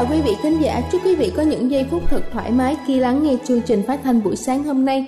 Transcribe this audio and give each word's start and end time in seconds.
Chào 0.00 0.08
quý 0.10 0.20
vị 0.20 0.36
khán 0.42 0.58
giả, 0.58 0.82
chúc 0.92 1.00
quý 1.04 1.14
vị 1.14 1.32
có 1.36 1.42
những 1.42 1.70
giây 1.70 1.86
phút 1.90 2.02
thật 2.06 2.20
thoải 2.32 2.52
mái 2.52 2.76
khi 2.86 3.00
lắng 3.00 3.22
nghe 3.22 3.36
chương 3.44 3.60
trình 3.60 3.82
phát 3.86 4.00
thanh 4.04 4.22
buổi 4.22 4.36
sáng 4.36 4.64
hôm 4.64 4.84
nay. 4.84 5.06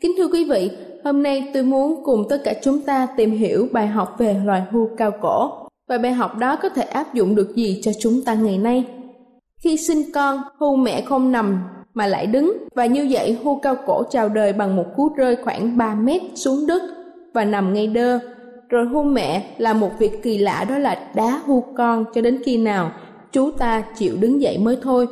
Kính 0.00 0.12
thưa 0.18 0.28
quý 0.28 0.44
vị, 0.50 0.70
hôm 1.04 1.22
nay 1.22 1.50
tôi 1.54 1.62
muốn 1.62 2.04
cùng 2.04 2.26
tất 2.28 2.38
cả 2.44 2.54
chúng 2.62 2.82
ta 2.82 3.06
tìm 3.16 3.30
hiểu 3.30 3.68
bài 3.72 3.86
học 3.86 4.14
về 4.18 4.36
loài 4.44 4.62
hươu 4.70 4.90
cao 4.96 5.10
cổ 5.22 5.50
và 5.88 5.98
bài 5.98 6.12
học 6.12 6.38
đó 6.38 6.56
có 6.56 6.68
thể 6.68 6.82
áp 6.82 7.14
dụng 7.14 7.34
được 7.34 7.56
gì 7.56 7.80
cho 7.82 7.92
chúng 8.00 8.22
ta 8.22 8.34
ngày 8.34 8.58
nay. 8.58 8.84
Khi 9.62 9.76
sinh 9.76 10.12
con, 10.14 10.42
hươu 10.60 10.76
mẹ 10.76 11.00
không 11.00 11.32
nằm 11.32 11.62
mà 11.94 12.06
lại 12.06 12.26
đứng 12.26 12.52
và 12.74 12.86
như 12.86 13.08
vậy 13.10 13.38
hươu 13.44 13.58
cao 13.62 13.76
cổ 13.86 14.02
chào 14.10 14.28
đời 14.28 14.52
bằng 14.52 14.76
một 14.76 14.86
cú 14.96 15.08
rơi 15.16 15.36
khoảng 15.36 15.78
3 15.78 15.94
mét 15.94 16.22
xuống 16.34 16.66
đất 16.66 16.82
và 17.34 17.44
nằm 17.44 17.74
ngay 17.74 17.86
đơ. 17.86 18.18
Rồi 18.68 18.86
hươu 18.86 19.02
mẹ 19.04 19.44
là 19.58 19.72
một 19.72 19.90
việc 19.98 20.22
kỳ 20.22 20.38
lạ 20.38 20.66
đó 20.68 20.78
là 20.78 21.08
đá 21.14 21.40
hươu 21.46 21.64
con 21.76 22.04
cho 22.14 22.20
đến 22.20 22.40
khi 22.44 22.56
nào 22.56 22.92
chú 23.34 23.50
ta 23.50 23.84
chịu 23.96 24.16
đứng 24.20 24.42
dậy 24.42 24.58
mới 24.58 24.78
thôi. 24.82 25.08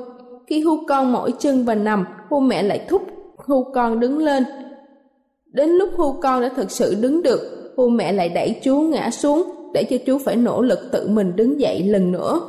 Khi 0.46 0.60
hươu 0.60 0.84
con 0.88 1.12
mỏi 1.12 1.32
chân 1.38 1.64
và 1.64 1.74
nằm, 1.74 2.04
hươu 2.30 2.40
mẹ 2.40 2.62
lại 2.62 2.86
thúc 2.88 3.02
hươu 3.46 3.72
con 3.74 4.00
đứng 4.00 4.18
lên. 4.18 4.44
Đến 5.52 5.68
lúc 5.70 5.90
hươu 5.96 6.20
con 6.22 6.42
đã 6.42 6.48
thực 6.56 6.70
sự 6.70 6.94
đứng 7.00 7.22
được, 7.22 7.72
hươu 7.76 7.88
mẹ 7.88 8.12
lại 8.12 8.28
đẩy 8.28 8.60
chú 8.62 8.80
ngã 8.80 9.10
xuống 9.10 9.42
để 9.74 9.84
cho 9.84 9.96
chú 10.06 10.18
phải 10.18 10.36
nỗ 10.36 10.62
lực 10.62 10.78
tự 10.92 11.08
mình 11.08 11.36
đứng 11.36 11.60
dậy 11.60 11.82
lần 11.82 12.12
nữa. 12.12 12.40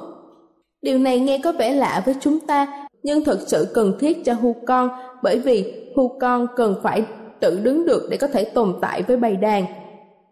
Điều 0.82 0.98
này 0.98 1.20
nghe 1.20 1.38
có 1.44 1.52
vẻ 1.52 1.74
lạ 1.74 2.02
với 2.06 2.16
chúng 2.22 2.40
ta, 2.40 2.88
nhưng 3.04 3.24
thực 3.24 3.40
sự 3.48 3.68
cần 3.74 3.94
thiết 4.00 4.26
cho 4.26 4.34
hươu 4.34 4.56
con 4.68 4.90
bởi 5.24 5.40
vì 5.40 5.74
hươu 5.96 6.18
con 6.20 6.48
cần 6.56 6.76
phải 6.84 7.06
tự 7.40 7.60
đứng 7.64 7.86
được 7.86 8.08
để 8.10 8.18
có 8.18 8.28
thể 8.28 8.44
tồn 8.44 8.74
tại 8.82 9.02
với 9.02 9.18
bầy 9.18 9.36
đàn. 9.36 9.66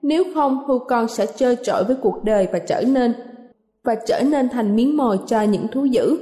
Nếu 0.02 0.23
không, 0.34 0.68
hươu 0.68 0.79
con 0.79 1.08
sẽ 1.08 1.25
chơi 1.35 1.56
trội 1.63 1.84
với 1.84 1.96
cuộc 2.02 2.23
đời 2.23 2.47
và 2.52 2.59
trở 2.59 2.81
nên 2.81 3.13
và 3.83 3.95
trở 4.07 4.21
nên 4.21 4.49
thành 4.49 4.75
miếng 4.75 4.97
mồi 4.97 5.19
cho 5.27 5.41
những 5.41 5.67
thú 5.67 5.85
dữ. 5.85 6.17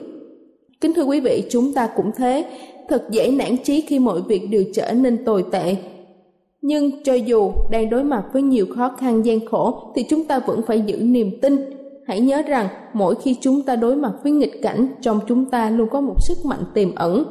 Kính 0.82 0.94
thưa 0.94 1.04
quý 1.04 1.20
vị, 1.20 1.44
chúng 1.50 1.74
ta 1.74 1.90
cũng 1.96 2.12
thế, 2.18 2.46
thật 2.90 3.04
dễ 3.12 3.32
nản 3.32 3.58
chí 3.64 3.82
khi 3.82 4.00
mọi 4.00 4.22
việc 4.22 4.48
đều 4.52 4.64
trở 4.74 4.92
nên 4.94 5.26
tồi 5.26 5.46
tệ. 5.52 5.76
Nhưng 6.62 7.04
cho 7.04 7.14
dù 7.14 7.52
đang 7.72 7.90
đối 7.90 8.04
mặt 8.04 8.24
với 8.34 8.42
nhiều 8.42 8.66
khó 8.76 8.92
khăn 9.00 9.26
gian 9.26 9.46
khổ 9.46 9.92
thì 9.96 10.06
chúng 10.10 10.26
ta 10.26 10.40
vẫn 10.40 10.62
phải 10.62 10.82
giữ 10.82 10.98
niềm 11.02 11.40
tin. 11.42 11.58
Hãy 12.08 12.20
nhớ 12.20 12.42
rằng 12.42 12.68
mỗi 12.94 13.16
khi 13.16 13.36
chúng 13.42 13.62
ta 13.62 13.76
đối 13.76 13.96
mặt 13.96 14.12
với 14.24 14.32
nghịch 14.32 14.62
cảnh, 14.62 14.88
trong 15.02 15.20
chúng 15.28 15.46
ta 15.46 15.70
luôn 15.70 15.90
có 15.90 16.02
một 16.02 16.16
sức 16.22 16.38
mạnh 16.46 16.64
tiềm 16.74 16.96
ẩn. 16.96 17.24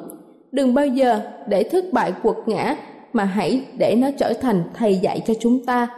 Đừng 0.52 0.74
bao 0.74 0.86
giờ 0.86 1.20
để 1.48 1.62
thất 1.62 1.84
bại 1.92 2.12
quật 2.22 2.36
ngã 2.46 2.76
mà 3.12 3.24
hãy 3.24 3.62
để 3.78 3.94
nó 3.98 4.08
trở 4.18 4.32
thành 4.32 4.62
thầy 4.74 4.96
dạy 4.96 5.22
cho 5.26 5.34
chúng 5.40 5.66
ta. 5.66 5.88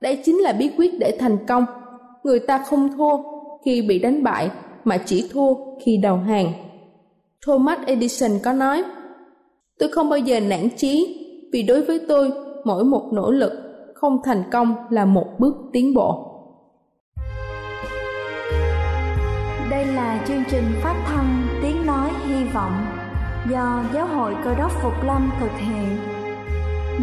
Đây 0.00 0.22
chính 0.24 0.38
là 0.38 0.52
bí 0.52 0.70
quyết 0.76 0.98
để 0.98 1.16
thành 1.18 1.36
công. 1.46 1.64
Người 2.24 2.38
ta 2.38 2.58
không 2.58 2.88
thua 2.96 3.16
khi 3.64 3.82
bị 3.82 3.98
đánh 3.98 4.22
bại 4.22 4.50
mà 4.84 4.98
chỉ 4.98 5.28
thua 5.32 5.54
khi 5.84 5.96
đầu 5.96 6.16
hàng. 6.16 6.52
Thomas 7.46 7.78
Edison 7.86 8.30
có 8.44 8.52
nói, 8.52 8.84
tôi 9.78 9.88
không 9.88 10.10
bao 10.10 10.18
giờ 10.18 10.40
nản 10.40 10.68
chí 10.76 11.16
vì 11.52 11.62
đối 11.62 11.82
với 11.82 12.00
tôi 12.08 12.30
mỗi 12.64 12.84
một 12.84 13.10
nỗ 13.12 13.30
lực 13.30 13.52
không 13.94 14.18
thành 14.24 14.42
công 14.52 14.74
là 14.90 15.04
một 15.04 15.26
bước 15.38 15.54
tiến 15.72 15.94
bộ. 15.94 16.26
Đây 19.70 19.86
là 19.86 20.24
chương 20.28 20.42
trình 20.50 20.64
phát 20.82 21.04
thanh 21.06 21.46
Tiếng 21.62 21.86
Nói 21.86 22.10
Hy 22.26 22.44
Vọng 22.54 22.86
do 23.50 23.84
Giáo 23.94 24.06
hội 24.06 24.34
Cơ 24.44 24.54
đốc 24.54 24.72
Phục 24.82 25.04
Lâm 25.04 25.30
thực 25.40 25.58
hiện. 25.58 25.96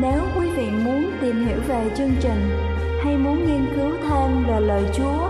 Nếu 0.01 0.19
quý 0.39 0.49
vị 0.49 0.69
muốn 0.85 1.05
tìm 1.21 1.45
hiểu 1.45 1.57
về 1.67 1.91
chương 1.97 2.11
trình 2.21 2.49
hay 3.03 3.17
muốn 3.17 3.37
nghiên 3.37 3.65
cứu 3.75 3.91
thêm 4.09 4.43
về 4.47 4.59
lời 4.59 4.83
Chúa, 4.93 5.29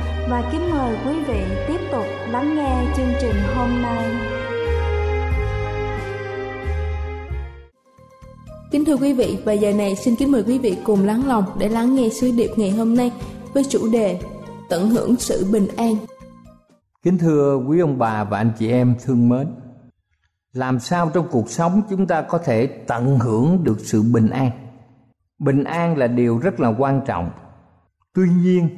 và 0.29 0.49
kính 0.51 0.71
mời 0.71 0.97
quý 1.05 1.23
vị 1.23 1.43
tiếp 1.67 1.79
tục 1.91 2.05
lắng 2.29 2.55
nghe 2.55 2.93
chương 2.97 3.13
trình 3.21 3.35
hôm 3.55 3.81
nay. 3.81 4.15
Kính 8.71 8.85
thưa 8.85 8.95
quý 8.95 9.13
vị, 9.13 9.37
và 9.45 9.53
giờ 9.53 9.73
này 9.73 9.95
xin 9.95 10.15
kính 10.15 10.31
mời 10.31 10.43
quý 10.43 10.57
vị 10.57 10.77
cùng 10.83 11.05
lắng 11.05 11.27
lòng 11.27 11.43
để 11.59 11.69
lắng 11.69 11.95
nghe 11.95 12.09
sứ 12.09 12.31
điệp 12.31 12.49
ngày 12.55 12.71
hôm 12.71 12.95
nay 12.95 13.11
với 13.53 13.63
chủ 13.63 13.91
đề 13.91 14.19
Tận 14.69 14.89
hưởng 14.89 15.15
sự 15.15 15.45
bình 15.51 15.67
an. 15.77 15.95
Kính 17.03 17.17
thưa 17.17 17.55
quý 17.67 17.79
ông 17.79 17.97
bà 17.97 18.23
và 18.23 18.37
anh 18.37 18.51
chị 18.59 18.71
em 18.71 18.95
thương 19.03 19.29
mến, 19.29 19.47
làm 20.53 20.79
sao 20.79 21.11
trong 21.13 21.27
cuộc 21.31 21.49
sống 21.49 21.81
chúng 21.89 22.07
ta 22.07 22.21
có 22.21 22.37
thể 22.37 22.67
tận 22.67 23.19
hưởng 23.19 23.63
được 23.63 23.79
sự 23.79 24.01
bình 24.01 24.29
an? 24.29 24.51
Bình 25.39 25.63
an 25.63 25.97
là 25.97 26.07
điều 26.07 26.37
rất 26.37 26.59
là 26.59 26.69
quan 26.77 27.01
trọng. 27.07 27.29
Tuy 28.13 28.27
nhiên, 28.43 28.69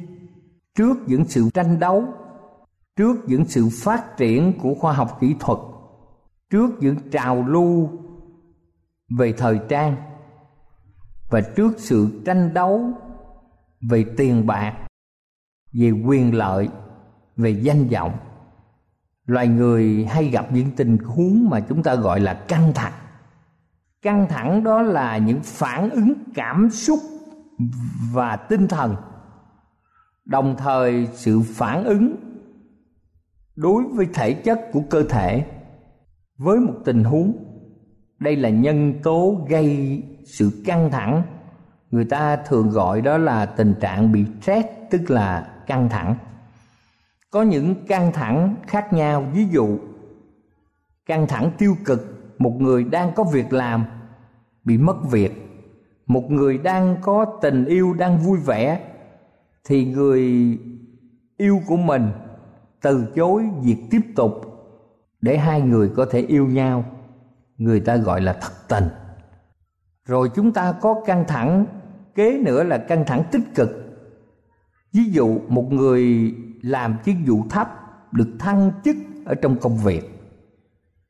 trước 0.74 0.96
những 1.06 1.24
sự 1.24 1.50
tranh 1.54 1.78
đấu, 1.78 2.04
trước 2.96 3.16
những 3.26 3.44
sự 3.44 3.68
phát 3.82 4.16
triển 4.16 4.52
của 4.62 4.74
khoa 4.74 4.92
học 4.92 5.18
kỹ 5.20 5.36
thuật, 5.40 5.58
trước 6.50 6.70
những 6.80 7.10
trào 7.10 7.42
lưu 7.42 7.90
về 9.18 9.32
thời 9.32 9.60
trang 9.68 9.96
và 11.30 11.40
trước 11.40 11.72
sự 11.78 12.22
tranh 12.26 12.54
đấu 12.54 12.92
về 13.90 14.04
tiền 14.16 14.46
bạc 14.46 14.74
về 15.72 15.90
quyền 15.90 16.34
lợi 16.34 16.68
về 17.36 17.50
danh 17.50 17.88
vọng. 17.88 18.12
Loài 19.26 19.48
người 19.48 20.04
hay 20.04 20.24
gặp 20.24 20.52
những 20.52 20.70
tình 20.76 20.98
huống 20.98 21.50
mà 21.50 21.60
chúng 21.60 21.82
ta 21.82 21.94
gọi 21.94 22.20
là 22.20 22.34
căng 22.34 22.72
thẳng. 22.74 22.92
Căng 24.02 24.26
thẳng 24.28 24.64
đó 24.64 24.82
là 24.82 25.18
những 25.18 25.40
phản 25.42 25.90
ứng 25.90 26.14
cảm 26.34 26.70
xúc 26.70 26.98
và 28.12 28.36
tinh 28.36 28.68
thần 28.68 28.96
đồng 30.24 30.56
thời 30.58 31.08
sự 31.12 31.40
phản 31.54 31.84
ứng 31.84 32.16
đối 33.56 33.84
với 33.84 34.06
thể 34.14 34.32
chất 34.32 34.60
của 34.72 34.80
cơ 34.90 35.02
thể 35.02 35.44
với 36.38 36.58
một 36.58 36.74
tình 36.84 37.04
huống. 37.04 37.32
Đây 38.18 38.36
là 38.36 38.48
nhân 38.48 38.94
tố 39.02 39.46
gây 39.48 40.02
sự 40.24 40.62
căng 40.66 40.90
thẳng. 40.90 41.22
Người 41.90 42.04
ta 42.04 42.36
thường 42.36 42.70
gọi 42.70 43.00
đó 43.00 43.18
là 43.18 43.46
tình 43.46 43.74
trạng 43.80 44.12
bị 44.12 44.24
stress, 44.40 44.68
tức 44.90 45.10
là 45.10 45.48
căng 45.66 45.88
thẳng. 45.88 46.16
Có 47.30 47.42
những 47.42 47.74
căng 47.86 48.12
thẳng 48.12 48.56
khác 48.66 48.92
nhau. 48.92 49.26
Ví 49.34 49.46
dụ, 49.50 49.78
căng 51.06 51.26
thẳng 51.26 51.50
tiêu 51.58 51.76
cực. 51.84 52.10
Một 52.38 52.52
người 52.60 52.84
đang 52.84 53.12
có 53.14 53.24
việc 53.24 53.52
làm 53.52 53.84
bị 54.64 54.78
mất 54.78 54.96
việc. 55.10 55.32
Một 56.06 56.30
người 56.30 56.58
đang 56.58 56.96
có 57.00 57.24
tình 57.42 57.64
yêu, 57.64 57.94
đang 57.94 58.18
vui 58.18 58.38
vẻ 58.38 58.80
thì 59.64 59.84
người 59.84 60.22
yêu 61.36 61.60
của 61.66 61.76
mình 61.76 62.10
từ 62.82 63.06
chối 63.16 63.44
việc 63.62 63.76
tiếp 63.90 64.00
tục 64.16 64.32
để 65.20 65.38
hai 65.38 65.60
người 65.60 65.90
có 65.96 66.06
thể 66.10 66.20
yêu 66.20 66.46
nhau. 66.46 66.84
Người 67.56 67.80
ta 67.80 67.96
gọi 67.96 68.20
là 68.20 68.32
thật 68.32 68.52
tình. 68.68 68.84
Rồi 70.06 70.30
chúng 70.34 70.52
ta 70.52 70.72
có 70.72 71.02
căng 71.06 71.24
thẳng, 71.28 71.66
kế 72.14 72.38
nữa 72.38 72.62
là 72.64 72.78
căng 72.78 73.04
thẳng 73.06 73.24
tích 73.32 73.54
cực. 73.54 73.70
Ví 74.92 75.04
dụ 75.04 75.40
một 75.48 75.72
người 75.72 76.34
làm 76.62 76.96
chức 77.04 77.14
vụ 77.26 77.44
thấp 77.50 77.68
được 78.12 78.28
thăng 78.38 78.72
chức 78.84 78.96
ở 79.24 79.34
trong 79.34 79.56
công 79.56 79.76
việc, 79.76 80.10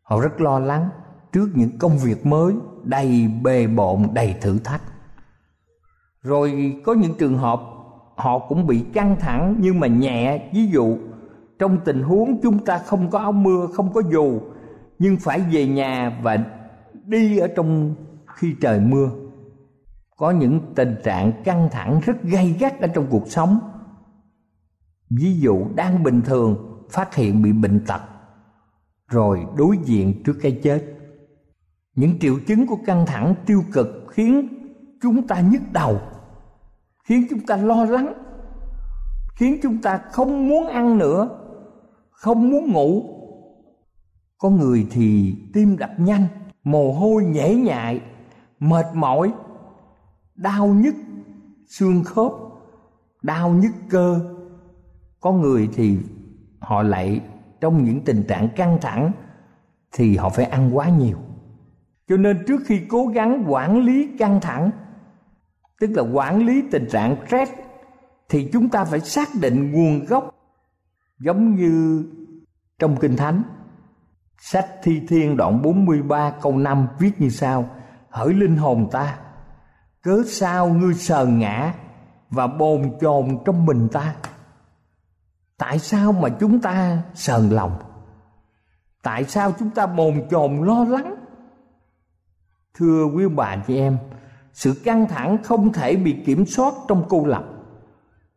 họ 0.03 0.21
rất 0.21 0.41
lo 0.41 0.59
lắng 0.59 0.89
trước 1.33 1.49
những 1.55 1.79
công 1.79 1.99
việc 1.99 2.27
mới 2.27 2.55
đầy 2.85 3.29
bề 3.43 3.67
bộn, 3.67 4.09
đầy 4.15 4.35
thử 4.41 4.59
thách. 4.59 4.83
Rồi 6.23 6.81
có 6.85 6.95
những 6.95 7.15
trường 7.19 7.39
hợp 7.39 7.61
họ 8.17 8.39
cũng 8.39 8.67
bị 8.67 8.85
căng 8.93 9.17
thẳng 9.21 9.57
nhưng 9.59 9.81
mà 9.81 9.87
nhẹ. 9.87 10.49
Ví 10.53 10.67
dụ, 10.67 10.97
trong 11.59 11.79
tình 11.85 12.03
huống 12.03 12.41
chúng 12.43 12.65
ta 12.65 12.79
không 12.79 13.11
có 13.11 13.19
áo 13.19 13.33
mưa, 13.33 13.67
không 13.75 13.93
có 13.93 14.03
dù, 14.13 14.41
nhưng 14.99 15.17
phải 15.17 15.41
về 15.53 15.67
nhà 15.67 16.21
và 16.23 16.39
đi 17.07 17.39
ở 17.39 17.49
trong 17.57 17.95
khi 18.27 18.55
trời 18.61 18.81
mưa. 18.81 19.11
Có 20.17 20.31
những 20.31 20.61
tình 20.75 20.97
trạng 21.05 21.33
căng 21.45 21.69
thẳng 21.73 22.01
rất 22.05 22.23
gay 22.23 22.57
gắt 22.61 22.81
ở 22.81 22.87
trong 22.87 23.07
cuộc 23.11 23.29
sống. 23.29 23.59
Ví 25.11 25.41
dụ, 25.41 25.67
đang 25.75 26.03
bình 26.03 26.23
thường, 26.23 26.57
phát 26.91 27.15
hiện 27.15 27.43
bị 27.43 27.53
bệnh 27.53 27.81
tật, 27.87 28.01
rồi 29.09 29.41
đối 29.57 29.79
diện 29.85 30.23
trước 30.25 30.35
cái 30.43 30.61
chết. 30.63 30.85
Những 31.97 32.19
triệu 32.19 32.35
chứng 32.47 32.67
của 32.67 32.79
căng 32.87 33.07
thẳng 33.07 33.35
tiêu 33.47 33.63
cực 33.73 33.87
khiến 34.11 34.49
chúng 35.03 35.27
ta 35.27 35.41
nhức 35.41 35.63
đầu 35.73 36.01
khiến 37.05 37.27
chúng 37.31 37.41
ta 37.47 37.57
lo 37.57 37.85
lắng, 37.85 38.15
khiến 39.35 39.59
chúng 39.63 39.83
ta 39.83 40.01
không 40.13 40.49
muốn 40.49 40.67
ăn 40.67 40.99
nữa, 40.99 41.29
không 42.11 42.51
muốn 42.51 42.73
ngủ. 42.73 43.03
Có 44.39 44.51
người 44.51 44.87
thì 44.91 45.35
tim 45.53 45.77
đập 45.79 45.91
nhanh, 45.99 46.27
mồ 46.65 46.93
hôi 46.93 47.25
nhễ 47.25 47.55
nhại, 47.55 48.01
mệt 48.59 48.87
mỏi, 48.95 49.33
đau 50.35 50.67
nhức 50.67 50.95
xương 51.67 52.05
khớp, 52.05 52.33
đau 53.23 53.51
nhức 53.51 53.73
cơ. 53.91 54.21
Có 55.21 55.33
người 55.33 55.69
thì 55.75 55.99
họ 56.59 56.83
lại 56.83 57.21
trong 57.61 57.85
những 57.85 58.01
tình 58.05 58.25
trạng 58.29 58.49
căng 58.57 58.79
thẳng 58.81 59.13
thì 59.93 60.17
họ 60.17 60.29
phải 60.29 60.45
ăn 60.45 60.77
quá 60.77 60.89
nhiều. 60.89 61.19
Cho 62.09 62.17
nên 62.17 62.45
trước 62.47 62.61
khi 62.67 62.81
cố 62.89 63.07
gắng 63.07 63.45
quản 63.49 63.81
lý 63.81 64.09
căng 64.19 64.41
thẳng 64.41 64.71
tức 65.81 65.91
là 65.91 66.03
quản 66.03 66.47
lý 66.47 66.63
tình 66.71 66.89
trạng 66.91 67.17
stress, 67.27 67.53
thì 68.29 68.49
chúng 68.53 68.69
ta 68.69 68.85
phải 68.85 69.01
xác 69.01 69.29
định 69.41 69.73
nguồn 69.73 70.05
gốc 70.05 70.35
giống 71.19 71.55
như 71.55 72.05
trong 72.79 72.97
kinh 73.01 73.17
thánh. 73.17 73.43
Sách 74.41 74.67
thi 74.83 75.03
thiên 75.09 75.37
đoạn 75.37 75.63
43 75.63 76.33
câu 76.43 76.59
5 76.59 76.87
viết 76.99 77.21
như 77.21 77.29
sau, 77.29 77.71
hỡi 78.11 78.35
linh 78.35 78.57
hồn 78.57 78.89
ta, 78.93 79.19
cớ 80.03 80.23
sao 80.27 80.69
ngươi 80.69 80.95
sờn 80.95 81.39
ngã 81.39 81.75
và 82.31 82.47
bồn 82.47 82.93
chồn 83.01 83.39
trong 83.45 83.67
mình 83.67 83.89
ta? 83.93 84.15
Tại 85.59 85.79
sao 85.79 86.13
mà 86.13 86.29
chúng 86.41 86.61
ta 86.61 87.03
sờn 87.15 87.49
lòng? 87.51 87.79
Tại 89.03 89.25
sao 89.25 89.53
chúng 89.59 89.71
ta 89.71 89.87
bồn 89.87 90.29
chồn 90.31 90.67
lo 90.67 90.85
lắng? 90.85 91.15
Thưa 92.75 93.05
quý 93.05 93.29
bà 93.29 93.57
chị 93.67 93.79
em 93.79 93.99
sự 94.55 94.81
căng 94.85 95.09
thẳng 95.09 95.39
không 95.43 95.73
thể 95.73 95.97
bị 95.97 96.17
kiểm 96.27 96.47
soát 96.47 96.75
trong 96.89 97.05
cô 97.09 97.27
lập. 97.27 97.45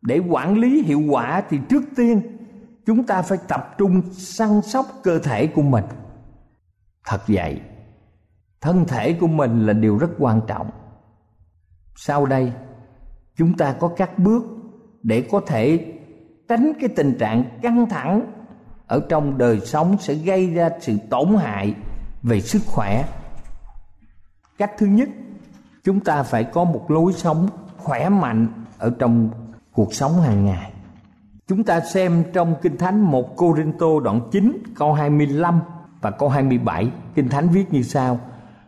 Để 0.02 0.18
quản 0.28 0.58
lý 0.58 0.82
hiệu 0.82 1.02
quả 1.10 1.42
thì 1.48 1.58
trước 1.68 1.82
tiên, 1.96 2.22
chúng 2.86 3.04
ta 3.04 3.22
phải 3.22 3.38
tập 3.48 3.74
trung 3.78 4.02
săn 4.12 4.62
sóc 4.62 4.86
cơ 5.02 5.18
thể 5.18 5.46
của 5.46 5.62
mình. 5.62 5.84
Thật 7.04 7.20
vậy, 7.28 7.60
thân 8.60 8.84
thể 8.84 9.12
của 9.12 9.26
mình 9.26 9.66
là 9.66 9.72
điều 9.72 9.98
rất 9.98 10.10
quan 10.18 10.40
trọng. 10.46 10.70
Sau 11.96 12.26
đây, 12.26 12.52
chúng 13.36 13.56
ta 13.56 13.72
có 13.80 13.88
các 13.96 14.18
bước 14.18 14.44
để 15.02 15.28
có 15.30 15.40
thể 15.46 15.94
tránh 16.48 16.72
cái 16.80 16.88
tình 16.96 17.18
trạng 17.18 17.44
căng 17.62 17.88
thẳng 17.88 18.32
ở 18.86 19.00
trong 19.08 19.38
đời 19.38 19.60
sống 19.60 19.96
sẽ 20.00 20.14
gây 20.14 20.54
ra 20.54 20.70
sự 20.80 20.96
tổn 21.10 21.34
hại 21.34 21.74
về 22.22 22.40
sức 22.40 22.62
khỏe. 22.66 23.08
Cách 24.58 24.72
thứ 24.78 24.86
nhất 24.86 25.08
chúng 25.88 26.00
ta 26.00 26.22
phải 26.22 26.44
có 26.44 26.64
một 26.64 26.90
lối 26.90 27.12
sống 27.12 27.48
khỏe 27.76 28.08
mạnh 28.08 28.46
ở 28.78 28.92
trong 28.98 29.30
cuộc 29.72 29.94
sống 29.94 30.12
hàng 30.12 30.44
ngày. 30.44 30.72
Chúng 31.46 31.64
ta 31.64 31.80
xem 31.80 32.24
trong 32.32 32.54
kinh 32.62 32.76
thánh 32.76 33.00
một 33.00 33.36
Cô 33.36 33.54
Rinh 33.56 33.72
Tô 33.78 34.00
đoạn 34.00 34.20
9 34.32 34.62
câu 34.74 34.92
25 34.92 35.60
và 36.00 36.10
câu 36.10 36.28
27 36.28 36.90
kinh 37.14 37.28
thánh 37.28 37.48
viết 37.48 37.72
như 37.72 37.82
sau. 37.82 38.20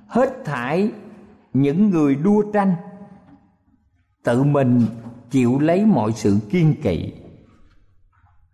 Hết 0.07 0.45
thải 0.45 0.93
những 1.53 1.91
người 1.91 2.15
đua 2.15 2.43
tranh, 2.53 2.75
tự 4.25 4.43
mình 4.43 4.87
chịu 5.31 5.59
lấy 5.59 5.87
mọi 5.87 6.13
sự 6.13 6.39
kiên 6.51 6.75
kỵ. 6.83 7.13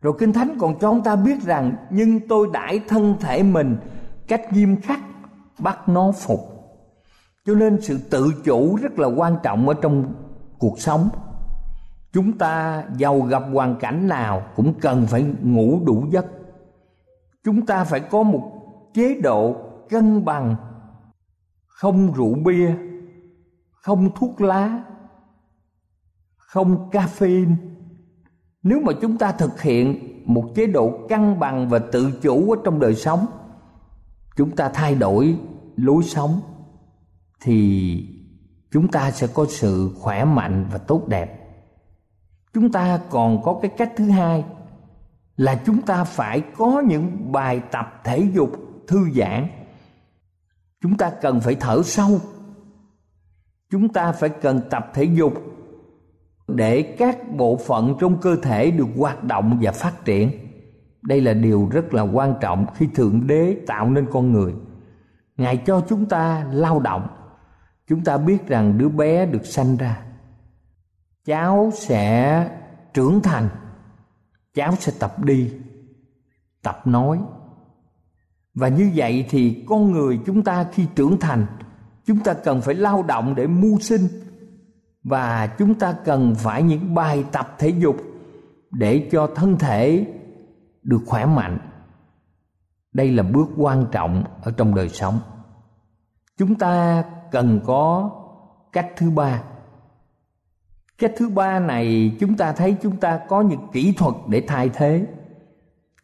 Rồi 0.00 0.12
kinh 0.18 0.32
thánh 0.32 0.58
còn 0.58 0.78
cho 0.78 0.92
chúng 0.92 1.02
ta 1.02 1.16
biết 1.16 1.42
rằng, 1.42 1.76
nhưng 1.90 2.28
tôi 2.28 2.48
đãi 2.52 2.80
thân 2.88 3.16
thể 3.20 3.42
mình, 3.42 3.76
cách 4.28 4.52
nghiêm 4.52 4.80
khắc, 4.80 5.00
bắt 5.58 5.88
nó 5.88 6.12
phục 6.12 6.55
cho 7.46 7.54
nên 7.54 7.80
sự 7.80 7.98
tự 8.10 8.32
chủ 8.44 8.76
rất 8.76 8.98
là 8.98 9.06
quan 9.06 9.36
trọng 9.42 9.68
ở 9.68 9.74
trong 9.82 10.14
cuộc 10.58 10.80
sống. 10.80 11.08
Chúng 12.12 12.38
ta 12.38 12.84
giàu 12.96 13.20
gặp 13.20 13.42
hoàn 13.52 13.76
cảnh 13.76 14.08
nào 14.08 14.42
cũng 14.56 14.74
cần 14.80 15.06
phải 15.06 15.24
ngủ 15.42 15.80
đủ 15.86 16.04
giấc. 16.10 16.26
Chúng 17.44 17.66
ta 17.66 17.84
phải 17.84 18.00
có 18.00 18.22
một 18.22 18.52
chế 18.94 19.20
độ 19.22 19.56
cân 19.88 20.24
bằng, 20.24 20.56
không 21.66 22.12
rượu 22.12 22.34
bia, 22.44 22.74
không 23.72 24.10
thuốc 24.14 24.40
lá, 24.40 24.82
không 26.36 26.90
caffeine. 26.90 27.54
Nếu 28.62 28.80
mà 28.80 28.92
chúng 29.00 29.18
ta 29.18 29.32
thực 29.32 29.62
hiện 29.62 30.12
một 30.26 30.44
chế 30.54 30.66
độ 30.66 31.06
cân 31.08 31.38
bằng 31.38 31.68
và 31.68 31.78
tự 31.78 32.10
chủ 32.22 32.50
ở 32.50 32.56
trong 32.64 32.80
đời 32.80 32.94
sống, 32.94 33.26
chúng 34.36 34.56
ta 34.56 34.68
thay 34.68 34.94
đổi 34.94 35.38
lối 35.76 36.02
sống 36.02 36.40
thì 37.40 38.08
chúng 38.70 38.88
ta 38.88 39.10
sẽ 39.10 39.26
có 39.34 39.46
sự 39.48 39.90
khỏe 40.00 40.24
mạnh 40.24 40.66
và 40.72 40.78
tốt 40.78 41.08
đẹp. 41.08 41.46
Chúng 42.54 42.72
ta 42.72 43.00
còn 43.10 43.42
có 43.42 43.58
cái 43.62 43.70
cách 43.76 43.92
thứ 43.96 44.08
hai 44.08 44.44
là 45.36 45.62
chúng 45.66 45.82
ta 45.82 46.04
phải 46.04 46.40
có 46.56 46.82
những 46.86 47.32
bài 47.32 47.60
tập 47.70 48.00
thể 48.04 48.28
dục 48.34 48.52
thư 48.88 49.10
giãn. 49.10 49.48
Chúng 50.82 50.96
ta 50.96 51.10
cần 51.10 51.40
phải 51.40 51.54
thở 51.54 51.82
sâu. 51.84 52.20
Chúng 53.70 53.88
ta 53.88 54.12
phải 54.12 54.28
cần 54.28 54.60
tập 54.70 54.90
thể 54.94 55.04
dục 55.04 55.32
để 56.48 56.82
các 56.98 57.36
bộ 57.36 57.56
phận 57.56 57.96
trong 58.00 58.20
cơ 58.20 58.36
thể 58.36 58.70
được 58.70 58.88
hoạt 58.96 59.24
động 59.24 59.58
và 59.62 59.72
phát 59.72 60.04
triển. 60.04 60.30
Đây 61.02 61.20
là 61.20 61.34
điều 61.34 61.68
rất 61.72 61.94
là 61.94 62.02
quan 62.02 62.34
trọng 62.40 62.66
khi 62.74 62.86
thượng 62.94 63.26
đế 63.26 63.56
tạo 63.66 63.90
nên 63.90 64.06
con 64.12 64.32
người. 64.32 64.54
Ngài 65.36 65.56
cho 65.56 65.82
chúng 65.88 66.06
ta 66.06 66.46
lao 66.52 66.80
động 66.80 67.08
chúng 67.86 68.04
ta 68.04 68.18
biết 68.18 68.46
rằng 68.46 68.78
đứa 68.78 68.88
bé 68.88 69.26
được 69.26 69.46
sanh 69.46 69.76
ra, 69.76 70.02
cháu 71.24 71.70
sẽ 71.74 72.48
trưởng 72.94 73.22
thành, 73.22 73.48
cháu 74.54 74.72
sẽ 74.78 74.92
tập 74.98 75.24
đi, 75.24 75.52
tập 76.62 76.86
nói. 76.86 77.20
Và 78.54 78.68
như 78.68 78.90
vậy 78.94 79.26
thì 79.28 79.64
con 79.68 79.92
người 79.92 80.20
chúng 80.26 80.44
ta 80.44 80.66
khi 80.72 80.86
trưởng 80.94 81.20
thành, 81.20 81.46
chúng 82.04 82.18
ta 82.18 82.34
cần 82.34 82.60
phải 82.60 82.74
lao 82.74 83.02
động 83.02 83.34
để 83.34 83.46
mưu 83.46 83.78
sinh. 83.80 84.08
Và 85.02 85.46
chúng 85.46 85.74
ta 85.74 85.94
cần 86.04 86.34
phải 86.34 86.62
những 86.62 86.94
bài 86.94 87.24
tập 87.32 87.54
thể 87.58 87.68
dục 87.68 87.96
để 88.70 89.08
cho 89.12 89.30
thân 89.34 89.58
thể 89.58 90.06
được 90.82 91.00
khỏe 91.06 91.26
mạnh. 91.26 91.58
Đây 92.92 93.12
là 93.12 93.22
bước 93.22 93.48
quan 93.56 93.86
trọng 93.92 94.24
ở 94.42 94.50
trong 94.56 94.74
đời 94.74 94.88
sống. 94.88 95.18
Chúng 96.38 96.54
ta 96.54 97.04
cần 97.36 97.60
có 97.64 98.10
cách 98.72 98.86
thứ 98.96 99.10
ba. 99.10 99.42
Cách 100.98 101.12
thứ 101.16 101.28
ba 101.28 101.58
này 101.58 102.12
chúng 102.20 102.36
ta 102.36 102.52
thấy 102.52 102.76
chúng 102.82 102.96
ta 102.96 103.20
có 103.28 103.40
những 103.40 103.60
kỹ 103.72 103.94
thuật 103.96 104.14
để 104.28 104.42
thay 104.46 104.70
thế. 104.74 105.06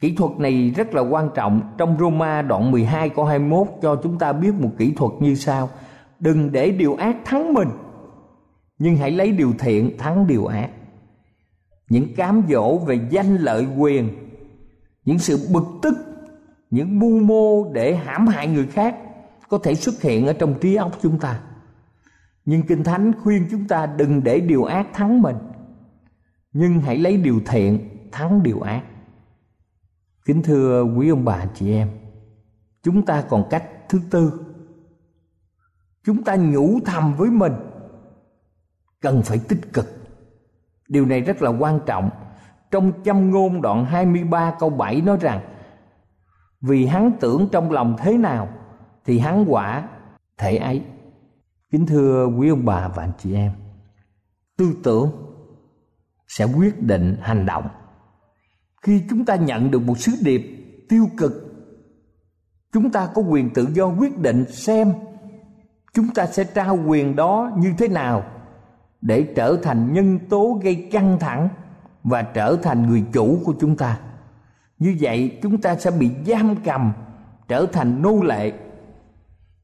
Kỹ 0.01 0.15
thuật 0.17 0.33
này 0.39 0.73
rất 0.77 0.95
là 0.95 1.03
quan 1.03 1.31
trọng. 1.35 1.63
Trong 1.79 1.97
Roma 2.01 2.43
đoạn 2.43 2.71
12 2.71 3.09
câu 3.09 3.25
21 3.25 3.69
cho 3.83 4.01
chúng 4.03 4.19
ta 4.19 4.33
biết 4.33 4.55
một 4.59 4.71
kỹ 4.79 4.93
thuật 4.97 5.13
như 5.21 5.35
sau. 5.35 5.69
Đừng 6.21 6.53
để 6.53 6.71
điều 6.71 6.95
ác 6.95 7.17
thắng 7.25 7.55
mình, 7.55 7.69
Nhưng 8.79 8.97
hãy 8.97 9.11
lấy 9.11 9.33
điều 9.33 9.53
thiện 9.59 9.99
thắng 9.99 10.27
điều 10.27 10.47
ác. 10.47 10.71
Những 11.91 12.15
cám 12.15 12.43
dỗ 12.49 12.79
về 12.79 13.01
danh 13.11 13.37
lợi 13.37 13.67
quyền, 13.79 14.09
Những 15.05 15.19
sự 15.19 15.49
bực 15.53 15.65
tức, 15.83 15.95
Những 16.71 16.99
mưu 16.99 17.21
mô 17.21 17.73
để 17.73 17.97
hãm 17.97 18.27
hại 18.27 18.49
người 18.49 18.67
khác 18.67 18.97
có 19.53 19.59
thể 19.59 19.75
xuất 19.75 20.03
hiện 20.03 20.27
ở 20.27 20.33
trong 20.33 20.55
trí 20.61 20.75
óc 20.75 20.99
chúng 21.03 21.19
ta 21.19 21.41
Nhưng 22.45 22.63
Kinh 22.63 22.85
Thánh 22.85 23.13
khuyên 23.23 23.49
chúng 23.51 23.69
ta 23.69 23.87
đừng 23.87 24.25
để 24.25 24.41
điều 24.41 24.65
ác 24.65 24.87
thắng 24.93 25.23
mình 25.23 25.37
Nhưng 26.53 26.81
hãy 26.81 26.99
lấy 26.99 27.17
điều 27.17 27.41
thiện 27.47 27.89
thắng 28.13 28.43
điều 28.43 28.61
ác 28.61 28.83
Kính 30.25 30.43
thưa 30.43 30.83
quý 30.83 31.09
ông 31.09 31.25
bà 31.25 31.47
chị 31.55 31.73
em, 31.73 31.91
chúng 32.83 33.07
ta 33.07 33.23
còn 33.29 33.47
cách 33.51 33.69
thứ 33.89 34.01
tư. 34.11 34.47
Chúng 36.05 36.25
ta 36.25 36.37
nhủ 36.37 36.79
thầm 36.85 37.15
với 37.15 37.31
mình 37.31 37.53
cần 39.01 39.23
phải 39.23 39.41
tích 39.49 39.73
cực. 39.73 39.87
Điều 40.89 41.07
này 41.07 41.21
rất 41.21 41.43
là 41.43 41.51
quan 41.51 41.81
trọng. 41.87 42.11
Trong 42.71 42.93
châm 43.05 43.31
ngôn 43.31 43.63
đoạn 43.63 43.85
23 43.85 44.55
câu 44.59 44.71
7 44.71 45.01
nói 45.01 45.17
rằng 45.21 45.41
Vì 46.61 46.87
hắn 46.87 47.13
tưởng 47.21 47.49
trong 47.53 47.71
lòng 47.71 47.97
thế 47.99 48.19
nào 48.19 48.49
thì 49.05 49.19
hắn 49.19 49.45
quả 49.49 49.89
thể 50.39 50.57
ấy. 50.57 50.83
Kính 51.71 51.87
thưa 51.87 52.27
quý 52.27 52.49
ông 52.49 52.65
bà 52.65 52.89
và 52.89 53.03
anh 53.03 53.13
chị 53.19 53.35
em, 53.35 53.53
tư 54.57 54.75
tưởng 54.83 55.11
sẽ 56.29 56.45
quyết 56.45 56.83
định 56.83 57.17
hành 57.21 57.47
động 57.47 57.69
khi 58.83 59.03
chúng 59.11 59.25
ta 59.25 59.37
nhận 59.37 59.71
được 59.71 59.83
một 59.83 59.99
sứ 59.99 60.13
điệp 60.23 60.43
tiêu 60.89 61.07
cực 61.17 61.33
chúng 62.73 62.93
ta 62.93 63.09
có 63.15 63.23
quyền 63.23 63.51
tự 63.51 63.69
do 63.73 63.87
quyết 63.87 64.19
định 64.19 64.45
xem 64.53 64.93
chúng 65.95 66.09
ta 66.09 66.27
sẽ 66.27 66.45
trao 66.45 66.79
quyền 66.87 67.17
đó 67.17 67.51
như 67.57 67.73
thế 67.79 67.89
nào 67.89 68.25
để 69.01 69.27
trở 69.37 69.57
thành 69.63 69.93
nhân 69.93 70.19
tố 70.29 70.61
gây 70.63 70.89
căng 70.93 71.19
thẳng 71.21 71.49
và 72.05 72.23
trở 72.23 72.57
thành 72.63 72.87
người 72.87 73.05
chủ 73.13 73.39
của 73.45 73.55
chúng 73.61 73.77
ta 73.77 73.99
như 74.79 74.97
vậy 75.01 75.39
chúng 75.43 75.61
ta 75.61 75.77
sẽ 75.77 75.91
bị 75.91 76.11
giam 76.27 76.57
cầm 76.65 76.93
trở 77.49 77.67
thành 77.73 78.03
nô 78.03 78.23
lệ 78.23 78.53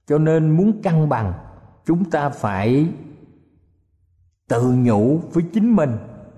cho 0.09 0.19
nên 0.19 0.51
muốn 0.51 0.83
cân 0.83 1.09
bằng, 1.09 1.33
chúng 1.87 2.11
ta 2.11 2.29
phải 2.29 2.89
tự 4.49 4.73
nhủ 4.73 5.21
với 5.33 5.45
chính 5.53 5.77
mình 5.77 5.97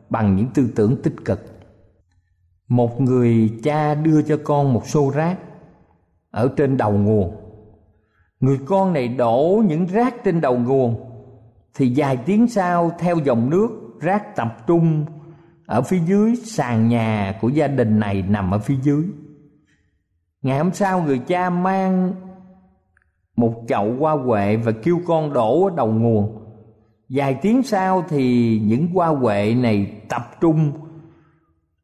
bằng 0.08 0.36
những 0.36 0.46
tư 0.54 0.68
tưởng 0.76 1.02
tích 1.02 1.16
cực. 1.24 1.40
Một 2.68 3.00
người 3.00 3.58
cha 3.62 3.94
đưa 3.94 4.22
cho 4.22 4.38
con 4.44 4.72
một 4.72 4.86
xô 4.86 5.10
rác 5.14 5.38
ở 6.30 6.50
trên 6.56 6.76
đầu 6.76 6.92
nguồn. 6.92 7.36
Người 8.40 8.58
con 8.66 8.92
này 8.92 9.08
đổ 9.08 9.62
những 9.68 9.86
rác 9.86 10.14
trên 10.24 10.40
đầu 10.40 10.58
nguồn, 10.58 11.10
thì 11.74 11.92
vài 11.96 12.16
tiếng 12.16 12.48
sau 12.48 12.92
theo 12.98 13.16
dòng 13.16 13.50
nước, 13.50 13.68
rác 14.00 14.36
tập 14.36 14.66
trung 14.66 15.04
ở 15.66 15.82
phía 15.82 16.00
dưới, 16.06 16.36
sàn 16.36 16.88
nhà 16.88 17.38
của 17.40 17.48
gia 17.48 17.66
đình 17.68 17.98
này 17.98 18.22
nằm 18.22 18.50
ở 18.50 18.58
phía 18.58 18.76
dưới. 18.82 19.04
Ngày 20.42 20.58
hôm 20.58 20.72
sau 20.72 21.02
người 21.02 21.18
cha 21.18 21.50
mang 21.50 22.12
một 23.40 23.54
chậu 23.68 23.94
hoa 23.98 24.12
huệ 24.12 24.56
và 24.56 24.72
kêu 24.72 25.00
con 25.06 25.32
đổ 25.32 25.64
ở 25.64 25.76
đầu 25.76 25.92
nguồn. 25.92 26.36
Vài 27.08 27.34
tiếng 27.34 27.62
sau 27.62 28.04
thì 28.08 28.58
những 28.64 28.86
hoa 28.94 29.08
huệ 29.08 29.54
này 29.54 30.02
tập 30.08 30.22
trung 30.40 30.72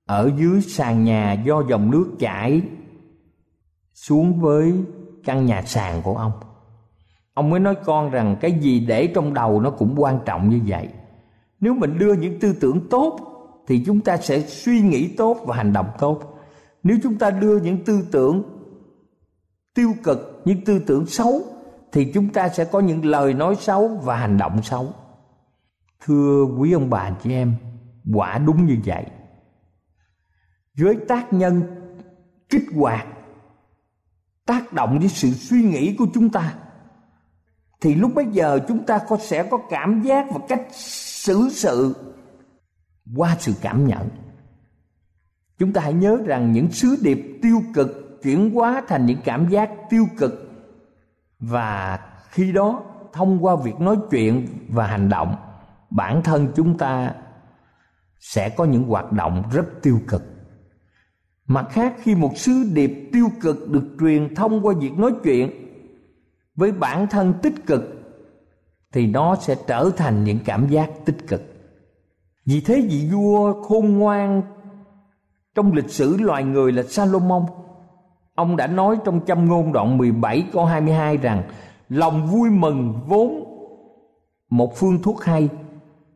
ở 0.07 0.31
dưới 0.37 0.61
sàn 0.61 1.05
nhà 1.05 1.33
do 1.33 1.63
dòng 1.69 1.91
nước 1.91 2.07
chảy 2.19 2.63
xuống 3.95 4.41
với 4.41 4.73
căn 5.25 5.47
nhà 5.47 5.63
sàn 5.63 6.03
của 6.03 6.17
ông. 6.17 6.33
Ông 7.35 7.51
mới 7.51 7.61
nói 7.61 7.75
con 7.85 8.11
rằng 8.11 8.37
cái 8.41 8.53
gì 8.53 8.81
để 8.81 9.07
trong 9.07 9.35
đầu 9.35 9.61
nó 9.61 9.71
cũng 9.71 9.95
quan 9.97 10.19
trọng 10.25 10.49
như 10.49 10.61
vậy. 10.67 10.89
Nếu 11.61 11.75
mình 11.75 11.99
đưa 11.99 12.15
những 12.15 12.41
tư 12.41 12.55
tưởng 12.61 12.89
tốt 12.89 13.19
thì 13.67 13.83
chúng 13.87 14.01
ta 14.01 14.17
sẽ 14.17 14.41
suy 14.41 14.81
nghĩ 14.81 15.09
tốt 15.17 15.37
và 15.47 15.57
hành 15.57 15.73
động 15.73 15.87
tốt. 15.99 16.39
Nếu 16.83 16.97
chúng 17.03 17.19
ta 17.19 17.31
đưa 17.31 17.61
những 17.61 17.85
tư 17.85 18.07
tưởng 18.13 18.43
tiêu 19.77 19.95
cực, 20.03 20.43
những 20.45 20.65
tư 20.65 20.79
tưởng 20.79 21.07
xấu, 21.07 21.43
thì 21.93 22.11
chúng 22.15 22.33
ta 22.33 22.49
sẽ 22.49 22.65
có 22.65 22.81
những 22.81 23.05
lời 23.05 23.35
nói 23.35 23.57
xấu 23.61 23.89
và 23.89 24.17
hành 24.17 24.39
động 24.39 24.63
xấu. 24.63 24.95
Thưa 26.05 26.45
quý 26.59 26.73
ông 26.73 26.91
bà 26.91 27.11
chị 27.23 27.33
em, 27.33 27.55
quả 28.15 28.39
đúng 28.39 28.67
như 28.67 28.77
vậy. 28.85 29.07
Với 30.79 30.97
tác 31.09 31.33
nhân 31.33 31.63
kích 32.49 32.65
hoạt, 32.75 33.07
tác 34.47 34.73
động 34.73 34.99
với 34.99 35.09
sự 35.09 35.31
suy 35.31 35.63
nghĩ 35.63 35.97
của 35.99 36.07
chúng 36.15 36.31
ta, 36.31 36.55
thì 37.81 37.95
lúc 37.95 38.15
bấy 38.15 38.27
giờ 38.33 38.59
chúng 38.69 38.87
ta 38.87 38.99
có, 39.09 39.17
sẽ 39.21 39.43
có 39.43 39.59
cảm 39.71 40.03
giác 40.03 40.27
và 40.31 40.41
cách 40.49 40.67
xử 40.73 41.49
sự 41.51 41.95
qua 43.17 43.37
sự 43.41 43.53
cảm 43.61 43.87
nhận. 43.87 44.09
Chúng 45.59 45.73
ta 45.73 45.81
hãy 45.81 45.93
nhớ 45.93 46.19
rằng 46.27 46.53
những 46.53 46.73
sứ 46.73 46.97
điệp 47.03 47.39
tiêu 47.43 47.63
cực 47.75 48.06
chuyển 48.27 48.55
hóa 48.55 48.83
thành 48.89 49.07
những 49.07 49.19
cảm 49.25 49.49
giác 49.49 49.71
tiêu 49.91 50.07
cực 50.19 50.33
và 51.39 52.01
khi 52.31 52.53
đó, 52.53 52.83
thông 53.13 53.45
qua 53.45 53.57
việc 53.65 53.81
nói 53.81 53.97
chuyện 54.11 54.47
và 54.69 54.87
hành 54.87 55.09
động, 55.09 55.37
bản 55.91 56.23
thân 56.23 56.49
chúng 56.57 56.79
ta 56.79 57.15
sẽ 58.21 58.49
có 58.49 58.65
những 58.65 58.83
hoạt 58.83 59.13
động 59.13 59.43
rất 59.53 59.67
tiêu 59.83 60.01
cực 60.09 60.23
Mặt 61.47 61.67
khác, 61.71 61.95
khi 62.03 62.15
một 62.15 62.37
sứ 62.37 62.53
điệp 62.73 63.11
tiêu 63.13 63.29
cực 63.41 63.71
được 63.71 63.85
truyền 64.01 64.35
thông 64.35 64.67
qua 64.67 64.75
việc 64.81 64.93
nói 64.99 65.13
chuyện 65.25 65.51
với 66.55 66.73
bản 66.73 67.07
thân 67.07 67.35
tích 67.43 67.67
cực, 67.67 67.83
thì 68.93 69.07
nó 69.07 69.37
sẽ 69.37 69.57
trở 69.67 69.91
thành 69.97 70.25
những 70.25 70.39
cảm 70.45 70.69
giác 70.69 70.91
tích 71.05 71.29
cực. 71.29 71.43
Vì 72.47 72.61
thế 72.61 72.87
vị 72.91 73.09
vua 73.13 73.63
khôn 73.63 73.99
ngoan 73.99 74.43
trong 75.55 75.73
lịch 75.73 75.91
sử 75.91 76.17
loài 76.17 76.45
người 76.45 76.73
là 76.73 76.83
Salomon 76.83 77.47
Ông 78.37 78.57
đã 78.57 78.67
nói 78.67 78.99
trong 79.05 79.21
châm 79.27 79.45
ngôn 79.45 79.73
đoạn 79.73 79.99
17 79.99 80.49
câu 80.53 80.65
22 80.65 81.17
rằng, 81.17 81.43
Lòng 81.89 82.27
vui 82.27 82.51
mừng 82.51 82.95
vốn 83.07 83.45
một 84.51 84.77
phương 84.77 85.03
thuốc 85.03 85.25
hay, 85.25 85.49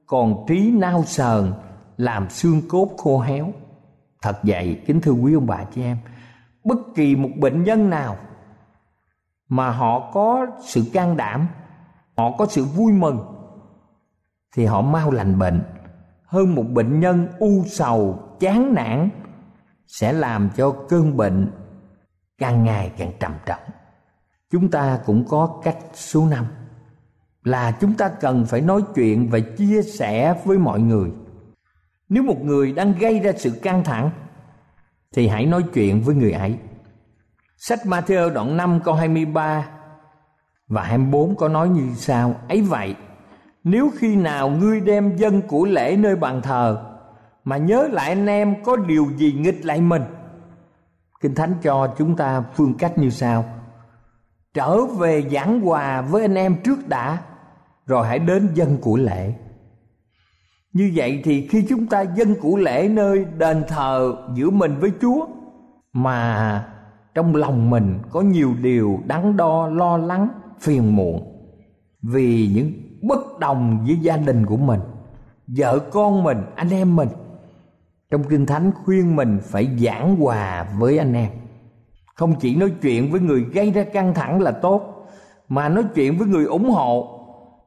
Còn 0.07 0.45
trí 0.49 0.71
nao 0.71 1.03
sờn 1.05 1.53
làm 1.97 2.31
xương 2.31 2.63
cốt 2.69 2.89
khô 2.99 3.19
héo. 3.19 3.53
Thật 4.23 4.39
vậy, 4.43 4.83
kính 4.87 5.01
thưa 5.01 5.13
quý 5.13 5.35
ông 5.35 5.47
bà 5.47 5.65
chị 5.65 5.83
em, 5.83 5.97
bất 6.65 6.79
kỳ 6.95 7.17
một 7.17 7.29
bệnh 7.37 7.65
nhân 7.65 7.91
nào 7.91 8.17
mà 9.49 9.71
họ 9.71 10.11
có 10.13 10.47
sự 10.61 10.85
can 10.93 11.17
đảm, 11.17 11.47
họ 12.17 12.31
có 12.39 12.47
sự 12.47 12.65
vui 12.65 12.93
mừng, 12.93 13.19
thì 14.57 14.65
họ 14.65 14.83
mau 14.83 15.11
lành 15.11 15.39
bệnh. 15.39 15.63
Hơn 16.25 16.55
một 16.55 16.65
bệnh 16.73 17.01
nhân 17.01 17.29
u 17.39 17.65
sầu, 17.67 18.19
chán 18.41 18.75
nản 18.75 19.09
sẽ 19.87 20.13
làm 20.13 20.51
cho 20.57 20.75
cơn 20.89 21.17
bệnh 21.17 21.51
càng 22.41 22.65
ngày 22.65 22.93
càng 22.99 23.13
trầm 23.21 23.33
trọng 23.47 23.63
chúng 24.51 24.71
ta 24.71 24.99
cũng 25.07 25.25
có 25.29 25.61
cách 25.63 25.79
số 25.95 26.27
năm 26.27 26.45
là 27.45 27.77
chúng 27.81 27.95
ta 27.95 28.09
cần 28.09 28.47
phải 28.47 28.61
nói 28.61 28.83
chuyện 28.95 29.29
và 29.31 29.39
chia 29.59 29.83
sẻ 29.83 30.35
với 30.45 30.59
mọi 30.59 30.81
người 30.81 31.11
nếu 32.11 32.23
một 32.23 32.45
người 32.45 32.73
đang 32.73 32.95
gây 32.99 33.19
ra 33.19 33.33
sự 33.37 33.51
căng 33.63 33.85
thẳng 33.85 34.11
thì 35.15 35.29
hãy 35.29 35.47
nói 35.47 35.65
chuyện 35.75 36.01
với 36.01 36.15
người 36.15 36.33
ấy. 36.33 36.57
Sách 37.57 37.79
Matthew 37.85 38.33
đoạn 38.33 38.57
5 38.57 38.81
câu 38.85 38.95
23 38.95 39.67
và 40.69 40.83
24 40.83 41.37
có 41.37 41.49
nói 41.49 41.69
như 41.69 41.95
sau: 41.97 42.35
Ấy 42.49 42.63
vậy, 42.63 42.95
nếu 43.65 43.91
khi 43.99 44.17
nào 44.17 44.51
ngươi 44.51 44.81
đem 44.81 45.17
dân 45.17 45.43
của 45.43 45.65
lễ 45.65 45.97
nơi 45.97 46.17
bàn 46.17 46.43
thờ 46.43 46.85
mà 47.45 47.57
nhớ 47.57 47.89
lại 47.93 48.09
anh 48.09 48.27
em 48.27 48.65
có 48.65 48.77
điều 48.77 49.07
gì 49.17 49.33
nghịch 49.33 49.67
lại 49.67 49.81
mình. 49.81 50.03
Kinh 51.21 51.35
Thánh 51.35 51.55
cho 51.63 51.95
chúng 51.99 52.17
ta 52.17 52.45
phương 52.55 52.75
cách 52.75 52.99
như 52.99 53.11
sau: 53.11 53.45
Trở 54.55 54.85
về 54.85 55.23
giảng 55.31 55.61
hòa 55.61 56.03
với 56.03 56.23
anh 56.23 56.35
em 56.35 56.57
trước 56.65 56.89
đã, 56.89 57.19
rồi 57.87 58.07
hãy 58.07 58.19
đến 58.19 58.49
dân 58.55 58.79
của 58.81 58.97
lễ. 58.97 59.35
Như 60.73 60.93
vậy 60.95 61.21
thì 61.25 61.49
khi 61.49 61.67
chúng 61.69 61.87
ta 61.87 62.01
dân 62.01 62.35
của 62.41 62.57
lễ 62.57 62.89
nơi 62.89 63.25
đền 63.39 63.65
thờ 63.69 64.17
giữa 64.35 64.51
mình 64.51 64.77
với 64.81 64.93
Chúa 65.01 65.27
mà 65.93 66.65
trong 67.15 67.37
lòng 67.37 67.71
mình 67.71 67.99
có 68.11 68.21
nhiều 68.21 68.55
điều 68.63 68.99
đắn 69.07 69.37
đo 69.37 69.67
lo 69.67 69.97
lắng 69.97 70.29
phiền 70.61 70.97
muộn 70.97 71.23
vì 72.03 72.51
những 72.55 72.73
bất 73.03 73.39
đồng 73.39 73.85
với 73.87 73.97
gia 73.97 74.17
đình 74.17 74.47
của 74.47 74.57
mình 74.57 74.81
vợ 75.47 75.79
con 75.79 76.23
mình 76.23 76.39
anh 76.57 76.71
em 76.71 76.97
mình 76.97 77.09
trong 78.11 78.25
kinh 78.25 78.47
thánh 78.47 78.71
khuyên 78.85 79.17
mình 79.17 79.39
phải 79.43 79.77
giảng 79.79 80.17
hòa 80.17 80.67
với 80.79 80.99
anh 80.99 81.13
em. 81.13 81.31
Không 82.15 82.35
chỉ 82.41 82.57
nói 82.57 82.73
chuyện 82.83 83.11
với 83.11 83.21
người 83.21 83.45
gây 83.53 83.71
ra 83.71 83.85
căng 83.85 84.15
thẳng 84.15 84.43
là 84.43 84.51
tốt, 84.51 85.07
mà 85.49 85.69
nói 85.69 85.85
chuyện 85.95 86.19
với 86.19 86.29
người 86.29 86.45
ủng 86.45 86.71
hộ. 86.71 87.17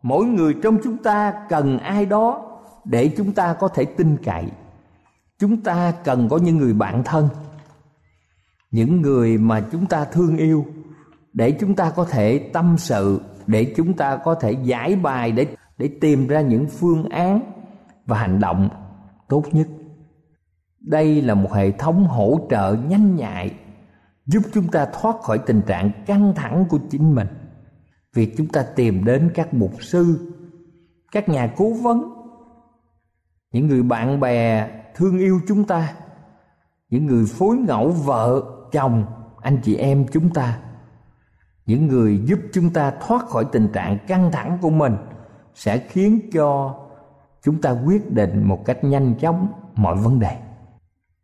Mỗi 0.01 0.25
người 0.25 0.55
trong 0.63 0.77
chúng 0.83 0.97
ta 0.97 1.33
cần 1.49 1.79
ai 1.79 2.05
đó 2.05 2.59
để 2.85 3.11
chúng 3.17 3.31
ta 3.31 3.53
có 3.53 3.67
thể 3.67 3.85
tin 3.85 4.17
cậy. 4.23 4.45
Chúng 5.39 5.61
ta 5.61 5.93
cần 6.03 6.29
có 6.29 6.37
những 6.37 6.57
người 6.57 6.73
bạn 6.73 7.03
thân, 7.03 7.29
những 8.71 9.01
người 9.01 9.37
mà 9.37 9.63
chúng 9.71 9.85
ta 9.85 10.05
thương 10.05 10.37
yêu 10.37 10.65
để 11.33 11.51
chúng 11.51 11.75
ta 11.75 11.89
có 11.95 12.05
thể 12.05 12.49
tâm 12.53 12.75
sự, 12.77 13.21
để 13.47 13.73
chúng 13.77 13.93
ta 13.93 14.17
có 14.17 14.35
thể 14.35 14.51
giải 14.51 14.95
bài, 14.95 15.31
để 15.31 15.47
để 15.77 15.89
tìm 16.01 16.27
ra 16.27 16.41
những 16.41 16.65
phương 16.65 17.09
án 17.09 17.41
và 18.05 18.17
hành 18.17 18.39
động 18.39 18.69
tốt 19.29 19.43
nhất 19.51 19.67
đây 20.83 21.21
là 21.21 21.33
một 21.33 21.53
hệ 21.53 21.71
thống 21.71 22.07
hỗ 22.07 22.47
trợ 22.49 22.77
nhanh 22.89 23.15
nhạy, 23.15 23.51
giúp 24.25 24.41
chúng 24.53 24.67
ta 24.67 24.85
thoát 24.85 25.15
khỏi 25.21 25.39
tình 25.45 25.61
trạng 25.61 25.91
căng 26.05 26.33
thẳng 26.35 26.65
của 26.69 26.79
chính 26.89 27.15
mình. 27.15 27.27
Việc 28.13 28.33
chúng 28.37 28.47
ta 28.47 28.65
tìm 28.75 29.05
đến 29.05 29.31
các 29.35 29.53
mục 29.53 29.83
sư, 29.83 30.33
các 31.11 31.29
nhà 31.29 31.53
cố 31.57 31.73
vấn, 31.73 32.13
những 33.51 33.67
người 33.67 33.83
bạn 33.83 34.19
bè 34.19 34.69
thương 34.95 35.19
yêu 35.19 35.39
chúng 35.47 35.63
ta, 35.63 35.93
những 36.89 37.05
người 37.05 37.25
phối 37.25 37.57
ngẫu 37.57 37.89
vợ, 37.89 38.41
chồng, 38.71 39.05
anh 39.41 39.57
chị 39.63 39.75
em 39.75 40.05
chúng 40.11 40.29
ta, 40.29 40.59
những 41.65 41.87
người 41.87 42.21
giúp 42.25 42.39
chúng 42.53 42.69
ta 42.69 42.93
thoát 43.07 43.25
khỏi 43.25 43.45
tình 43.51 43.67
trạng 43.73 43.97
căng 44.07 44.31
thẳng 44.31 44.57
của 44.61 44.69
mình 44.69 44.95
sẽ 45.55 45.77
khiến 45.77 46.19
cho 46.33 46.75
chúng 47.43 47.61
ta 47.61 47.71
quyết 47.71 48.13
định 48.13 48.43
một 48.47 48.65
cách 48.65 48.83
nhanh 48.83 49.15
chóng 49.19 49.47
mọi 49.75 49.95
vấn 49.95 50.19
đề 50.19 50.37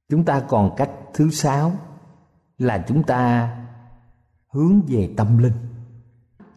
chúng 0.09 0.25
ta 0.25 0.39
còn 0.39 0.75
cách 0.77 0.89
thứ 1.13 1.29
sáu 1.29 1.71
là 2.57 2.85
chúng 2.87 3.03
ta 3.03 3.49
hướng 4.53 4.81
về 4.87 5.13
tâm 5.17 5.37
linh 5.37 5.69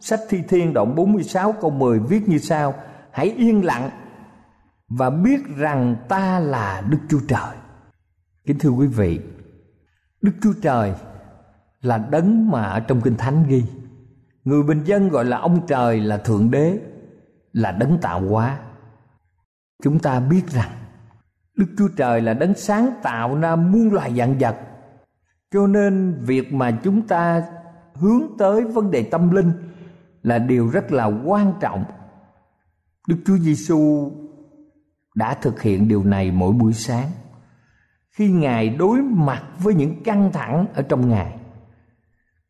sách 0.01 0.21
thi 0.29 0.43
thiên 0.49 0.73
đoạn 0.73 0.95
46 0.95 1.55
câu 1.61 1.71
10 1.71 1.99
viết 1.99 2.29
như 2.29 2.39
sau 2.39 2.75
hãy 3.11 3.31
yên 3.31 3.65
lặng 3.65 3.91
và 4.89 5.11
biết 5.11 5.41
rằng 5.57 5.97
ta 6.09 6.39
là 6.39 6.83
Đức 6.89 6.99
Chúa 7.09 7.21
Trời. 7.29 7.57
Kính 8.47 8.59
thưa 8.59 8.71
quý 8.71 8.87
vị, 8.87 9.21
Đức 10.23 10.33
Chúa 10.43 10.53
Trời 10.63 10.95
là 11.81 11.99
đấng 11.99 12.51
mà 12.51 12.65
ở 12.65 12.81
trong 12.81 13.01
Kinh 13.01 13.17
Thánh 13.17 13.45
ghi. 13.49 13.65
Người 14.45 14.63
bình 14.63 14.85
dân 14.85 15.09
gọi 15.09 15.25
là 15.25 15.39
ông 15.39 15.67
trời 15.67 16.01
là 16.01 16.17
Thượng 16.17 16.51
Đế, 16.51 16.79
là 17.53 17.73
đấng 17.73 17.99
tạo 17.99 18.21
hóa. 18.21 18.59
Chúng 19.83 19.99
ta 19.99 20.21
biết 20.21 20.43
rằng 20.49 20.71
Đức 21.57 21.67
Chúa 21.79 21.89
Trời 21.97 22.21
là 22.21 22.35
đấng 22.35 22.55
sáng 22.55 22.91
tạo 23.03 23.41
ra 23.41 23.57
muôn 23.57 23.93
loài 23.93 24.15
dạng 24.17 24.39
vật. 24.39 24.57
Cho 25.51 25.67
nên 25.67 26.15
việc 26.25 26.53
mà 26.53 26.81
chúng 26.85 27.07
ta 27.09 27.43
hướng 27.95 28.23
tới 28.39 28.65
vấn 28.65 28.91
đề 28.91 29.03
tâm 29.03 29.31
linh 29.31 29.53
là 30.23 30.39
điều 30.39 30.69
rất 30.69 30.93
là 30.93 31.05
quan 31.05 31.53
trọng. 31.61 31.85
Đức 33.09 33.17
Chúa 33.27 33.37
Giêsu 33.37 34.11
đã 35.15 35.35
thực 35.35 35.63
hiện 35.63 35.89
điều 35.89 36.05
này 36.05 36.31
mỗi 36.31 36.53
buổi 36.53 36.73
sáng 36.73 37.09
khi 38.13 38.31
ngài 38.31 38.69
đối 38.69 39.03
mặt 39.03 39.43
với 39.59 39.75
những 39.75 40.03
căng 40.03 40.33
thẳng 40.33 40.67
ở 40.75 40.83
trong 40.83 41.09
ngài 41.09 41.39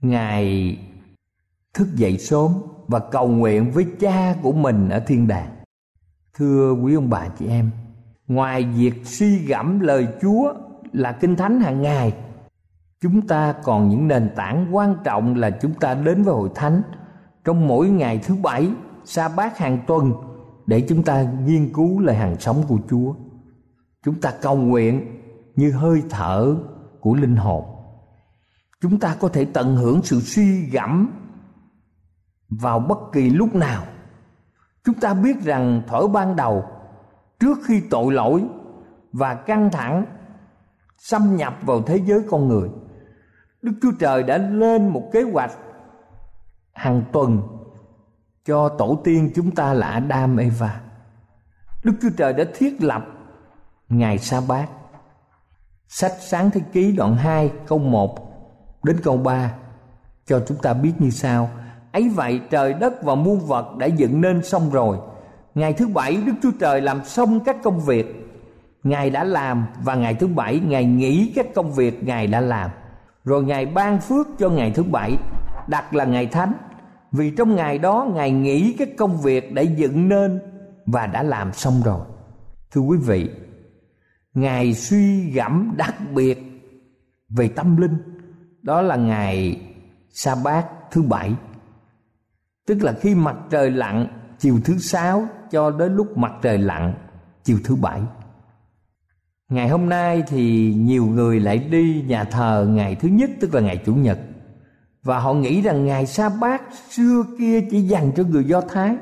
ngài 0.01 0.77
thức 1.75 1.89
dậy 1.95 2.19
sớm 2.19 2.53
và 2.87 2.99
cầu 2.99 3.29
nguyện 3.29 3.71
với 3.71 3.87
cha 4.01 4.37
của 4.43 4.53
mình 4.53 4.89
ở 4.89 5.01
thiên 5.07 5.29
đàng 5.29 5.57
thưa 6.35 6.73
quý 6.73 6.95
ông 6.95 7.11
bà 7.11 7.29
chị 7.39 7.47
em 7.47 7.71
ngoài 8.27 8.65
việc 8.65 9.07
suy 9.07 9.39
gẫm 9.39 9.81
lời 9.81 10.09
chúa 10.23 10.55
là 10.93 11.13
kinh 11.13 11.37
thánh 11.37 11.61
hàng 11.61 11.83
ngày, 11.83 12.15
chúng 13.01 13.27
ta 13.27 13.55
còn 13.63 13.89
những 13.89 14.09
nền 14.09 14.31
tảng 14.37 14.77
quan 14.77 14.97
trọng 15.05 15.35
là 15.35 15.51
chúng 15.51 15.75
ta 15.75 15.95
đến 15.95 16.23
với 16.23 16.35
hội 16.35 16.51
thánh 16.55 16.83
trong 17.45 17.69
mỗi 17.69 17.89
ngày 17.89 18.19
thứ 18.19 18.37
bảy, 18.43 18.71
sa 19.05 19.29
bát 19.29 19.59
hàng 19.59 19.79
tuần, 19.87 20.13
để 20.67 20.87
chúng 20.89 21.03
ta 21.03 21.23
nghiên 21.23 21.73
cứu 21.73 22.01
lời 22.01 22.17
hàng 22.17 22.37
sống 22.41 22.63
của 22.69 22.79
Chúa. 22.91 23.15
Chúng 24.05 24.21
ta 24.21 24.33
cầu 24.43 24.57
nguyện 24.57 25.21
như 25.57 25.71
hơi 25.71 26.03
thở 26.11 26.57
của 27.01 27.15
linh 27.15 27.37
hồn. 27.37 27.65
Chúng 28.81 28.99
ta 28.99 29.17
có 29.21 29.29
thể 29.29 29.45
tận 29.45 29.77
hưởng 29.77 30.03
sự 30.03 30.21
suy 30.21 30.67
gẫm 30.67 31.11
vào 32.51 32.79
bất 32.79 32.99
kỳ 33.13 33.31
lúc 33.31 33.55
nào. 33.55 33.85
Chúng 34.85 34.95
ta 34.95 35.15
biết 35.15 35.43
rằng 35.43 35.83
thở 35.87 36.07
ban 36.07 36.37
đầu 36.37 36.65
trước 37.43 37.59
khi 37.65 37.83
tội 37.91 38.13
lỗi 38.13 38.45
và 39.13 39.35
căng 39.35 39.71
thẳng 39.71 40.05
xâm 40.99 41.37
nhập 41.37 41.55
vào 41.63 41.83
thế 41.83 42.01
giới 42.05 42.21
con 42.31 42.49
người, 42.49 42.69
Đức 43.63 43.73
Chúa 43.83 43.93
Trời 43.99 44.23
đã 44.23 44.39
lên 44.39 44.89
một 44.89 45.11
kế 45.13 45.23
hoạch 45.23 45.53
hàng 46.73 47.03
tuần 47.13 47.43
cho 48.45 48.69
tổ 48.69 49.01
tiên 49.05 49.31
chúng 49.35 49.51
ta 49.51 49.75
là 49.75 49.87
Adam 49.87 50.37
Eva. 50.37 50.81
Đức 51.85 51.93
Chúa 52.03 52.11
Trời 52.17 52.33
đã 52.33 52.45
thiết 52.55 52.83
lập 52.83 53.07
ngày 53.89 54.19
sa 54.19 54.41
bát. 54.49 54.69
Sách 55.89 56.13
sáng 56.21 56.51
thế 56.51 56.61
ký 56.73 56.93
đoạn 56.93 57.17
2 57.17 57.53
câu 57.67 57.79
1 57.79 58.19
đến 58.85 58.97
câu 59.03 59.17
3 59.17 59.55
cho 60.27 60.43
chúng 60.47 60.59
ta 60.59 60.75
biết 60.75 60.93
như 60.99 61.11
sau. 61.11 61.51
Ấy 61.93 62.09
vậy 62.09 62.41
trời 62.51 62.75
đất 62.75 63.03
và 63.03 63.15
muôn 63.15 63.41
vật 63.41 63.77
đã 63.77 63.87
dựng 63.87 64.21
nên 64.21 64.45
xong 64.45 64.71
rồi. 64.71 64.99
Ngày 65.55 65.73
thứ 65.73 65.89
bảy 65.89 66.17
Đức 66.17 66.33
Chúa 66.43 66.51
Trời 66.61 66.81
làm 66.81 67.05
xong 67.05 67.41
các 67.41 67.57
công 67.63 67.81
việc. 67.81 68.07
Ngài 68.83 69.11
đã 69.11 69.25
làm 69.25 69.67
và 69.85 69.95
ngày 69.95 70.15
thứ 70.15 70.27
bảy 70.27 70.61
Ngài 70.61 70.85
nghỉ 70.85 71.33
các 71.35 71.47
công 71.55 71.73
việc 71.73 72.05
Ngài 72.05 72.27
đã 72.27 72.41
làm. 72.41 72.71
Rồi 73.25 73.45
Ngài 73.45 73.67
ban 73.67 74.01
phước 74.01 74.27
cho 74.39 74.49
ngày 74.49 74.73
thứ 74.75 74.83
bảy, 74.83 75.17
Đặt 75.67 75.95
là 75.95 76.05
ngày 76.05 76.27
thánh. 76.27 76.53
Vì 77.13 77.31
trong 77.31 77.57
ngày 77.57 77.79
đó 77.79 78.09
ngài 78.15 78.31
nghỉ 78.31 78.75
các 78.79 78.89
công 78.99 79.21
việc 79.21 79.53
đã 79.53 79.63
dựng 79.63 80.09
nên 80.09 80.41
và 80.87 81.07
đã 81.07 81.23
làm 81.23 81.53
xong 81.53 81.83
rồi. 81.85 82.07
Thưa 82.71 82.81
quý 82.81 82.99
vị, 82.99 83.31
ngài 84.35 84.75
suy 84.75 85.31
gẫm 85.31 85.75
đặc 85.77 85.95
biệt 86.15 86.43
về 87.29 87.49
tâm 87.49 87.77
linh. 87.77 87.97
Đó 88.63 88.83
là 88.83 88.97
ngày 88.97 89.61
sa 90.11 90.35
bát 90.45 90.67
thứ 90.91 91.03
bảy. 91.03 91.35
Tức 92.67 92.83
là 92.83 92.93
khi 92.93 93.15
mặt 93.15 93.37
trời 93.51 93.71
lặn, 93.71 94.07
chiều 94.39 94.59
thứ 94.65 94.79
sáu 94.79 95.27
cho 95.53 95.71
đến 95.71 95.97
lúc 95.97 96.17
mặt 96.17 96.33
trời 96.43 96.59
lặn, 96.59 96.95
chiều 97.45 97.59
thứ 97.65 97.77
bảy. 97.77 98.01
Ngày 99.49 99.69
hôm 99.69 99.89
nay 99.89 100.23
thì 100.27 100.75
nhiều 100.75 101.07
người 101.07 101.41
lại 101.41 101.59
đi 101.59 102.05
nhà 102.09 102.25
thờ 102.25 102.67
ngày 102.71 102.95
thứ 102.95 103.09
nhất, 103.09 103.31
tức 103.41 103.55
là 103.55 103.61
ngày 103.61 103.83
chủ 103.87 103.95
nhật. 103.95 104.19
Và 105.03 105.19
họ 105.19 105.35
nghĩ 105.35 105.63
rằng 105.63 105.87
ngày 105.87 106.07
sa 106.07 106.29
bát 106.29 106.63
xưa 106.91 107.25
kia 107.39 107.61
chỉ 107.71 107.81
dành 107.81 108.13
cho 108.17 108.23
người 108.23 108.45
do 108.45 108.61
thái. 108.61 108.97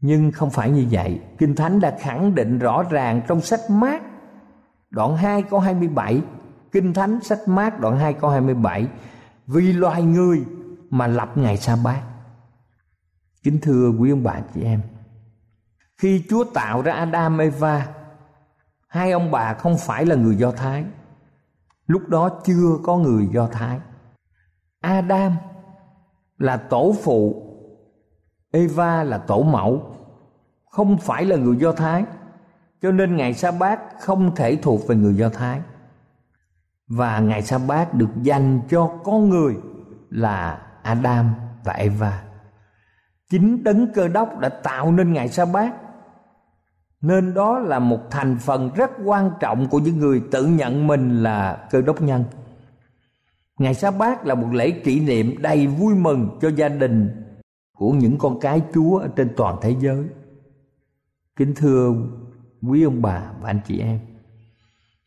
Nhưng 0.00 0.32
không 0.32 0.50
phải 0.50 0.70
như 0.70 0.86
vậy. 0.90 1.20
Kinh 1.38 1.54
thánh 1.54 1.80
đã 1.80 1.96
khẳng 2.00 2.34
định 2.34 2.58
rõ 2.58 2.82
ràng 2.90 3.22
trong 3.28 3.40
sách 3.40 3.70
mát, 3.70 4.02
đoạn 4.90 5.16
2 5.16 5.42
câu 5.42 5.60
27 5.60 6.22
kinh 6.72 6.94
thánh 6.94 7.20
sách 7.22 7.48
mát, 7.48 7.80
đoạn 7.80 7.98
2 7.98 8.12
câu 8.12 8.30
27 8.30 8.86
vì 9.46 9.72
loài 9.72 10.02
người 10.02 10.44
mà 10.90 11.06
lập 11.06 11.30
ngày 11.34 11.56
sa 11.56 11.76
bát 11.84 12.02
kính 13.42 13.58
thưa 13.62 13.90
quý 13.98 14.10
ông 14.10 14.22
bà 14.22 14.40
chị 14.54 14.62
em, 14.62 14.80
khi 15.96 16.24
Chúa 16.30 16.44
tạo 16.44 16.82
ra 16.82 16.92
Adam 16.92 17.38
Eva, 17.38 17.88
hai 18.88 19.12
ông 19.12 19.30
bà 19.30 19.54
không 19.54 19.78
phải 19.78 20.06
là 20.06 20.14
người 20.14 20.36
Do 20.36 20.50
Thái. 20.50 20.84
Lúc 21.86 22.08
đó 22.08 22.30
chưa 22.44 22.78
có 22.82 22.96
người 22.96 23.28
Do 23.32 23.46
Thái. 23.46 23.80
Adam 24.80 25.36
là 26.38 26.56
tổ 26.56 26.94
phụ, 27.02 27.42
Eva 28.52 29.02
là 29.04 29.18
tổ 29.18 29.42
mẫu, 29.42 29.96
không 30.70 30.98
phải 30.98 31.24
là 31.24 31.36
người 31.36 31.56
Do 31.56 31.72
Thái. 31.72 32.04
Cho 32.82 32.92
nên 32.92 33.16
ngày 33.16 33.34
sa 33.34 33.50
bát 33.50 33.80
không 34.00 34.34
thể 34.34 34.56
thuộc 34.56 34.88
về 34.88 34.96
người 34.96 35.14
Do 35.14 35.28
Thái. 35.28 35.60
Và 36.86 37.18
ngày 37.18 37.42
sa 37.42 37.58
bát 37.58 37.94
được 37.94 38.10
dành 38.22 38.60
cho 38.70 38.90
con 39.04 39.28
người 39.28 39.56
là 40.10 40.62
Adam 40.82 41.34
và 41.64 41.72
Eva 41.72 42.27
chính 43.28 43.64
đấng 43.64 43.92
cơ 43.92 44.08
đốc 44.08 44.38
đã 44.38 44.48
tạo 44.48 44.92
nên 44.92 45.12
ngày 45.12 45.28
sa 45.28 45.44
bát 45.44 45.74
nên 47.00 47.34
đó 47.34 47.58
là 47.58 47.78
một 47.78 48.00
thành 48.10 48.36
phần 48.40 48.70
rất 48.74 48.90
quan 49.04 49.30
trọng 49.40 49.68
của 49.68 49.78
những 49.78 49.98
người 49.98 50.22
tự 50.30 50.46
nhận 50.46 50.86
mình 50.86 51.22
là 51.22 51.68
cơ 51.70 51.80
đốc 51.80 52.02
nhân 52.02 52.24
Ngày 53.58 53.74
sa 53.74 53.90
bát 53.90 54.26
là 54.26 54.34
một 54.34 54.48
lễ 54.52 54.70
kỷ 54.70 55.00
niệm 55.00 55.34
đầy 55.42 55.66
vui 55.66 55.94
mừng 55.94 56.38
cho 56.40 56.48
gia 56.48 56.68
đình 56.68 57.24
của 57.76 57.90
những 57.90 58.18
con 58.18 58.40
cái 58.40 58.62
Chúa 58.74 58.98
ở 58.98 59.08
trên 59.16 59.30
toàn 59.36 59.56
thế 59.62 59.76
giới. 59.80 60.04
Kính 61.36 61.54
thưa 61.56 61.94
quý 62.68 62.82
ông 62.82 63.02
bà 63.02 63.32
và 63.40 63.50
anh 63.50 63.60
chị 63.66 63.80
em. 63.80 64.00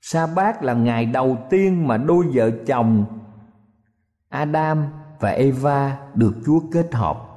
Sa 0.02 0.28
bát 0.28 0.64
là 0.64 0.74
ngày 0.74 1.06
đầu 1.06 1.38
tiên 1.50 1.88
mà 1.88 1.98
đôi 1.98 2.26
vợ 2.34 2.52
chồng 2.68 3.06
Adam 4.30 4.86
và 5.20 5.30
Eva 5.30 5.98
được 6.14 6.34
Chúa 6.46 6.60
kết 6.72 6.94
hợp. 6.94 7.31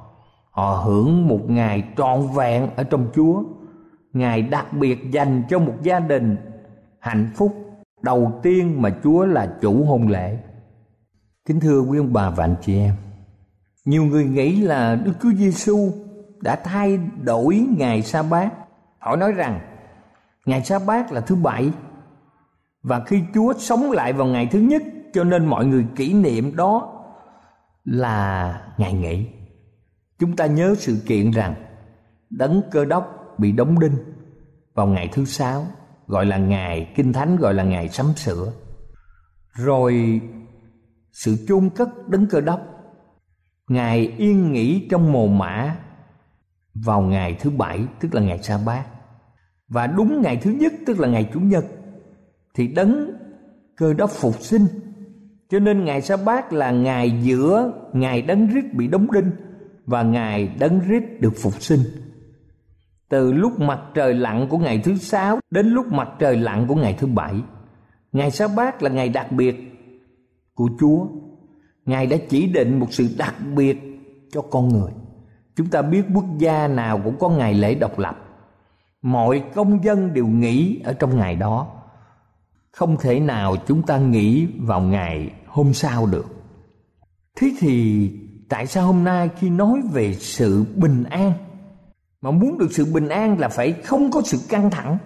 Họ 0.55 0.81
hưởng 0.85 1.27
một 1.27 1.49
ngày 1.49 1.83
trọn 1.97 2.27
vẹn 2.35 2.69
ở 2.75 2.83
trong 2.83 3.07
Chúa. 3.15 3.43
Ngày 4.13 4.41
đặc 4.41 4.73
biệt 4.73 5.11
dành 5.11 5.43
cho 5.49 5.59
một 5.59 5.73
gia 5.83 5.99
đình 5.99 6.37
hạnh 6.99 7.29
phúc 7.35 7.55
đầu 8.01 8.39
tiên 8.43 8.81
mà 8.81 8.89
Chúa 9.03 9.25
là 9.25 9.55
chủ 9.61 9.85
hôn 9.85 10.07
lễ. 10.07 10.37
Kính 11.45 11.59
thưa 11.59 11.81
quý 11.81 11.97
ông 11.97 12.13
bà 12.13 12.29
và 12.29 12.43
anh 12.43 12.55
chị 12.61 12.79
em, 12.79 12.93
nhiều 13.85 14.03
người 14.03 14.25
nghĩ 14.25 14.61
là 14.61 14.95
Đức 14.95 15.11
Chúa 15.21 15.31
Giêsu 15.31 15.91
đã 16.41 16.55
thay 16.55 16.99
đổi 17.21 17.65
ngày 17.77 18.01
sa 18.01 18.23
bát. 18.23 18.53
họ 18.99 19.15
nói 19.15 19.31
rằng 19.31 19.59
ngày 20.45 20.63
sa 20.63 20.79
bát 20.79 21.11
là 21.11 21.21
thứ 21.21 21.35
bảy 21.35 21.71
và 22.83 22.99
khi 22.99 23.21
chúa 23.33 23.53
sống 23.57 23.91
lại 23.91 24.13
vào 24.13 24.27
ngày 24.27 24.47
thứ 24.51 24.59
nhất 24.59 24.83
cho 25.13 25.23
nên 25.23 25.45
mọi 25.45 25.65
người 25.65 25.85
kỷ 25.95 26.13
niệm 26.13 26.55
đó 26.55 27.03
là 27.83 28.61
ngày 28.77 28.93
nghỉ 28.93 29.27
chúng 30.19 30.35
ta 30.35 30.45
nhớ 30.45 30.75
sự 30.77 30.97
kiện 31.05 31.31
rằng 31.31 31.55
đấng 32.29 32.61
cơ 32.71 32.85
đốc 32.85 33.35
bị 33.37 33.51
đóng 33.51 33.79
đinh 33.79 33.97
vào 34.73 34.87
ngày 34.87 35.09
thứ 35.13 35.25
sáu, 35.25 35.67
gọi 36.07 36.25
là 36.25 36.37
ngày 36.37 36.93
kinh 36.95 37.13
thánh, 37.13 37.35
gọi 37.35 37.53
là 37.53 37.63
ngày 37.63 37.89
sắm 37.89 38.05
sửa. 38.15 38.51
Rồi 39.53 40.21
sự 41.11 41.45
chôn 41.47 41.69
cất 41.69 41.89
đấng 42.07 42.27
cơ 42.27 42.41
đốc, 42.41 42.61
ngài 43.67 44.13
yên 44.17 44.51
nghỉ 44.51 44.87
trong 44.89 45.11
mồ 45.11 45.27
mã 45.27 45.75
vào 46.73 47.01
ngày 47.01 47.37
thứ 47.39 47.49
bảy, 47.49 47.79
tức 47.99 48.15
là 48.15 48.21
ngày 48.21 48.43
sa 48.43 48.59
bát. 48.65 48.85
Và 49.67 49.87
đúng 49.87 50.21
ngày 50.21 50.37
thứ 50.37 50.51
nhất, 50.51 50.73
tức 50.85 50.99
là 50.99 51.07
ngày 51.07 51.29
chủ 51.33 51.39
nhật, 51.39 51.65
thì 52.53 52.67
đấng 52.67 53.11
cơ 53.75 53.93
đốc 53.93 54.09
phục 54.09 54.41
sinh. 54.41 54.67
Cho 55.49 55.59
nên 55.59 55.85
ngày 55.85 56.01
sa 56.01 56.17
bát 56.17 56.53
là 56.53 56.71
ngày 56.71 57.19
giữa 57.23 57.71
ngày 57.93 58.21
đấng 58.21 58.47
rít 58.47 58.73
bị 58.73 58.87
đóng 58.87 59.11
đinh 59.11 59.31
và 59.85 60.03
ngài 60.03 60.47
đấng 60.47 60.79
rít 60.79 61.03
được 61.19 61.33
phục 61.37 61.61
sinh. 61.61 61.81
Từ 63.09 63.33
lúc 63.33 63.59
mặt 63.59 63.79
trời 63.93 64.13
lặn 64.13 64.47
của 64.49 64.57
ngày 64.57 64.81
thứ 64.83 64.97
sáu 64.97 65.39
đến 65.49 65.67
lúc 65.67 65.87
mặt 65.91 66.09
trời 66.19 66.37
lặn 66.37 66.67
của 66.67 66.75
ngày 66.75 66.93
thứ 66.93 67.07
bảy, 67.07 67.35
ngày 68.11 68.31
sa 68.31 68.47
bát 68.47 68.83
là 68.83 68.89
ngày 68.89 69.09
đặc 69.09 69.31
biệt 69.31 69.55
của 70.53 70.69
chúa. 70.79 71.07
Ngài 71.85 72.07
đã 72.07 72.17
chỉ 72.29 72.47
định 72.47 72.79
một 72.79 72.87
sự 72.93 73.09
đặc 73.17 73.35
biệt 73.55 73.77
cho 74.31 74.41
con 74.41 74.69
người. 74.69 74.91
Chúng 75.55 75.67
ta 75.67 75.81
biết 75.81 76.03
quốc 76.13 76.25
gia 76.37 76.67
nào 76.67 77.01
cũng 77.03 77.15
có 77.19 77.29
ngày 77.29 77.53
lễ 77.53 77.75
độc 77.75 77.99
lập. 77.99 78.17
Mọi 79.01 79.43
công 79.55 79.83
dân 79.83 80.13
đều 80.13 80.27
nghỉ 80.27 80.81
ở 80.83 80.93
trong 80.93 81.17
ngày 81.17 81.35
đó. 81.35 81.67
Không 82.71 82.97
thể 82.97 83.19
nào 83.19 83.55
chúng 83.67 83.81
ta 83.81 83.97
nghỉ 83.97 84.47
vào 84.57 84.81
ngày 84.81 85.31
hôm 85.47 85.73
sau 85.73 86.05
được. 86.05 86.25
Thế 87.35 87.51
thì 87.59 88.11
tại 88.49 88.67
sao 88.67 88.85
hôm 88.85 89.03
nay 89.03 89.29
khi 89.39 89.49
nói 89.49 89.81
về 89.91 90.13
sự 90.13 90.65
bình 90.75 91.03
an, 91.03 91.33
mà 92.21 92.31
muốn 92.31 92.57
được 92.57 92.67
sự 92.71 92.85
bình 92.85 93.09
an 93.09 93.39
là 93.39 93.49
phải 93.49 93.71
không 93.71 94.11
có 94.11 94.21
sự 94.25 94.37
căng 94.49 94.69
thẳng? 94.69 94.97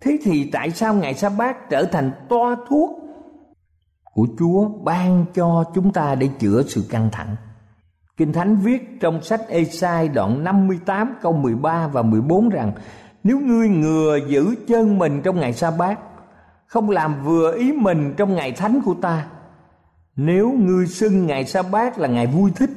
Thế 0.00 0.18
thì 0.22 0.50
tại 0.52 0.70
sao 0.70 0.94
ngày 0.94 1.14
sa 1.14 1.28
bát 1.28 1.70
trở 1.70 1.84
thành 1.84 2.10
toa 2.28 2.56
thuốc 2.68 2.90
của 4.14 4.26
chúa 4.38 4.68
ban 4.68 5.24
cho 5.34 5.64
chúng 5.74 5.92
ta 5.92 6.14
để 6.14 6.28
chữa 6.38 6.62
sự 6.62 6.84
căng 6.90 7.08
thẳng? 7.12 7.36
Kinh 8.16 8.32
Thánh 8.32 8.56
viết 8.56 9.00
trong 9.00 9.22
sách 9.22 9.40
Esai 9.48 10.08
đoạn 10.08 10.44
58 10.44 11.14
câu 11.22 11.32
13 11.32 11.88
và 11.88 12.02
14 12.02 12.48
rằng, 12.48 12.72
Nếu 13.24 13.40
ngươi 13.40 13.68
ngừa 13.68 14.18
giữ 14.28 14.54
chân 14.68 14.98
mình 14.98 15.20
trong 15.24 15.40
ngày 15.40 15.52
sa 15.52 15.70
bát, 15.70 15.98
Không 16.66 16.90
làm 16.90 17.24
vừa 17.24 17.54
ý 17.56 17.72
mình 17.72 18.14
trong 18.16 18.34
ngày 18.34 18.52
thánh 18.52 18.80
của 18.84 18.94
ta 18.94 19.26
nếu 20.18 20.52
ngươi 20.52 20.86
xưng 20.86 21.26
ngày 21.26 21.44
sa 21.44 21.62
bát 21.62 21.98
là 21.98 22.08
ngày 22.08 22.26
vui 22.26 22.50
thích, 22.56 22.70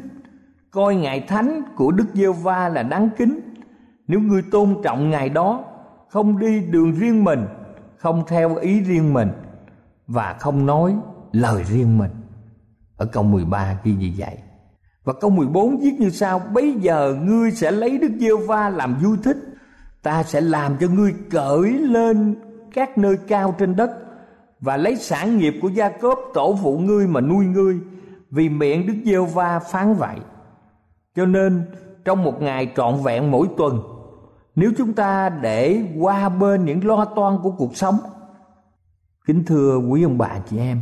Coi 0.72 0.96
ngày 0.96 1.26
thánh 1.28 1.62
của 1.76 1.92
Đức 1.92 2.06
giê 2.14 2.28
va 2.28 2.70
là 2.70 2.84
đáng 2.84 3.10
kính, 3.18 3.40
Nếu 4.08 4.20
ngươi 4.20 4.42
tôn 4.52 4.76
trọng 4.84 5.10
ngày 5.10 5.30
đó, 5.30 5.64
Không 6.10 6.40
đi 6.40 6.60
đường 6.60 6.92
riêng 6.92 7.24
mình, 7.24 7.46
Không 7.98 8.24
theo 8.28 8.56
ý 8.56 8.82
riêng 8.82 9.14
mình, 9.14 9.32
Và 10.08 10.36
không 10.40 10.66
nói 10.66 10.96
lời 11.32 11.64
riêng 11.64 11.98
mình. 11.98 12.12
Ở 12.98 13.06
câu 13.06 13.24
13 13.24 13.78
ghi 13.84 13.94
như 13.94 14.12
vậy. 14.18 14.38
Và 15.04 15.14
câu 15.22 15.30
14 15.30 15.78
viết 15.78 15.94
như 16.00 16.10
sau, 16.10 16.40
Bây 16.40 16.74
giờ 16.74 17.16
ngươi 17.24 17.52
sẽ 17.52 17.72
lấy 17.72 17.98
Đức 17.98 18.12
giê 18.20 18.30
va 18.48 18.70
làm 18.70 18.96
vui 19.04 19.18
thích, 19.24 19.38
Ta 20.04 20.24
sẽ 20.24 20.42
làm 20.42 20.78
cho 20.80 20.88
ngươi 20.88 21.14
cởi 21.32 21.70
lên 21.72 22.36
các 22.74 22.98
nơi 22.98 23.18
cao 23.28 23.56
trên 23.60 23.76
đất 23.76 23.92
và 24.62 24.78
lấy 24.78 24.96
sản 24.96 25.38
nghiệp 25.38 25.54
của 25.62 25.68
gia 25.68 25.90
cốp 25.90 26.20
tổ 26.34 26.58
phụ 26.64 26.78
ngươi 26.78 27.08
mà 27.08 27.22
nuôi 27.22 27.46
ngươi, 27.46 27.80
Vì 28.30 28.50
miệng 28.50 28.88
Đức 28.88 28.94
giê 29.06 29.18
va 29.34 29.60
phán 29.60 29.94
vậy. 29.94 30.18
Cho 31.16 31.26
nên, 31.26 31.64
trong 32.06 32.24
một 32.24 32.42
ngày 32.42 32.72
trọn 32.76 33.04
vẹn 33.04 33.32
mỗi 33.32 33.48
tuần, 33.58 33.80
Nếu 34.56 34.72
chúng 34.78 34.94
ta 34.94 35.30
để 35.30 35.84
qua 36.00 36.30
bên 36.30 36.66
những 36.66 36.86
lo 36.86 37.06
toan 37.06 37.38
của 37.44 37.52
cuộc 37.52 37.78
sống, 37.78 37.98
Kính 39.28 39.44
thưa 39.46 39.78
quý 39.78 40.04
ông 40.04 40.18
bà 40.18 40.40
chị 40.50 40.58
em, 40.58 40.82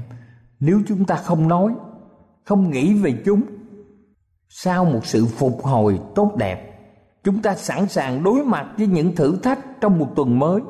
Nếu 0.60 0.82
chúng 0.88 1.06
ta 1.06 1.16
không 1.16 1.48
nói, 1.48 1.76
Không 2.46 2.70
nghĩ 2.70 2.94
về 2.94 3.22
chúng, 3.26 3.42
sau 4.50 4.86
một 4.86 5.06
sự 5.06 5.26
phục 5.26 5.64
hồi 5.64 6.00
tốt 6.16 6.36
đẹp, 6.38 6.80
chúng 7.24 7.42
ta 7.42 7.56
sẵn 7.56 7.88
sàng 7.88 8.24
đối 8.24 8.46
mặt 8.46 8.68
với 8.78 8.88
những 8.88 9.16
thử 9.16 9.38
thách 9.44 9.82
trong 9.82 10.00
một 10.00 10.08
tuần 10.16 10.40
mới. 10.40 10.62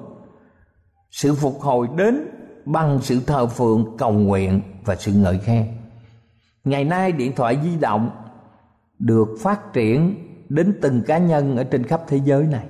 Sự 1.11 1.35
phục 1.35 1.61
hồi 1.61 1.87
đến 1.97 2.38
bằng 2.65 2.99
sự 3.01 3.19
thờ 3.27 3.47
phượng, 3.47 3.97
cầu 3.97 4.11
nguyện 4.11 4.61
và 4.85 4.95
sự 4.95 5.11
ngợi 5.11 5.37
khen. 5.37 5.67
Ngày 6.63 6.83
nay 6.83 7.11
điện 7.11 7.35
thoại 7.35 7.57
di 7.63 7.77
động 7.77 8.09
được 8.99 9.27
phát 9.41 9.73
triển 9.73 10.15
đến 10.49 10.79
từng 10.81 11.01
cá 11.07 11.17
nhân 11.17 11.57
ở 11.57 11.63
trên 11.63 11.83
khắp 11.83 12.01
thế 12.07 12.19
giới 12.25 12.43
này. 12.43 12.65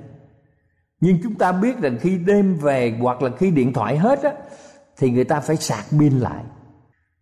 Nhưng 1.00 1.18
chúng 1.22 1.34
ta 1.34 1.52
biết 1.52 1.78
rằng 1.78 1.98
khi 2.00 2.18
đêm 2.18 2.54
về 2.54 2.98
hoặc 3.00 3.22
là 3.22 3.30
khi 3.38 3.50
điện 3.50 3.72
thoại 3.72 3.98
hết 3.98 4.22
á, 4.22 4.32
thì 4.98 5.10
người 5.10 5.24
ta 5.24 5.40
phải 5.40 5.56
sạc 5.56 5.84
pin 5.98 6.18
lại. 6.18 6.44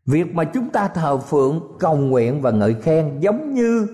Việc 0.07 0.35
mà 0.35 0.45
chúng 0.45 0.71
ta 0.71 0.89
thờ 0.89 1.19
phượng, 1.19 1.77
cầu 1.79 1.97
nguyện 1.97 2.43
và 2.43 2.51
ngợi 2.51 2.75
khen 2.75 3.21
giống 3.21 3.55
như 3.55 3.87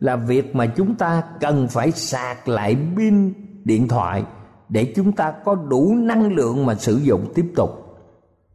là 0.00 0.16
việc 0.16 0.54
mà 0.54 0.66
chúng 0.66 0.94
ta 0.94 1.22
cần 1.40 1.68
phải 1.68 1.90
sạc 1.90 2.48
lại 2.48 2.76
pin 2.96 3.32
điện 3.64 3.88
thoại 3.88 4.24
để 4.68 4.92
chúng 4.96 5.12
ta 5.12 5.32
có 5.44 5.54
đủ 5.54 5.94
năng 5.94 6.32
lượng 6.32 6.66
mà 6.66 6.74
sử 6.74 6.96
dụng 6.96 7.32
tiếp 7.34 7.46
tục 7.56 7.79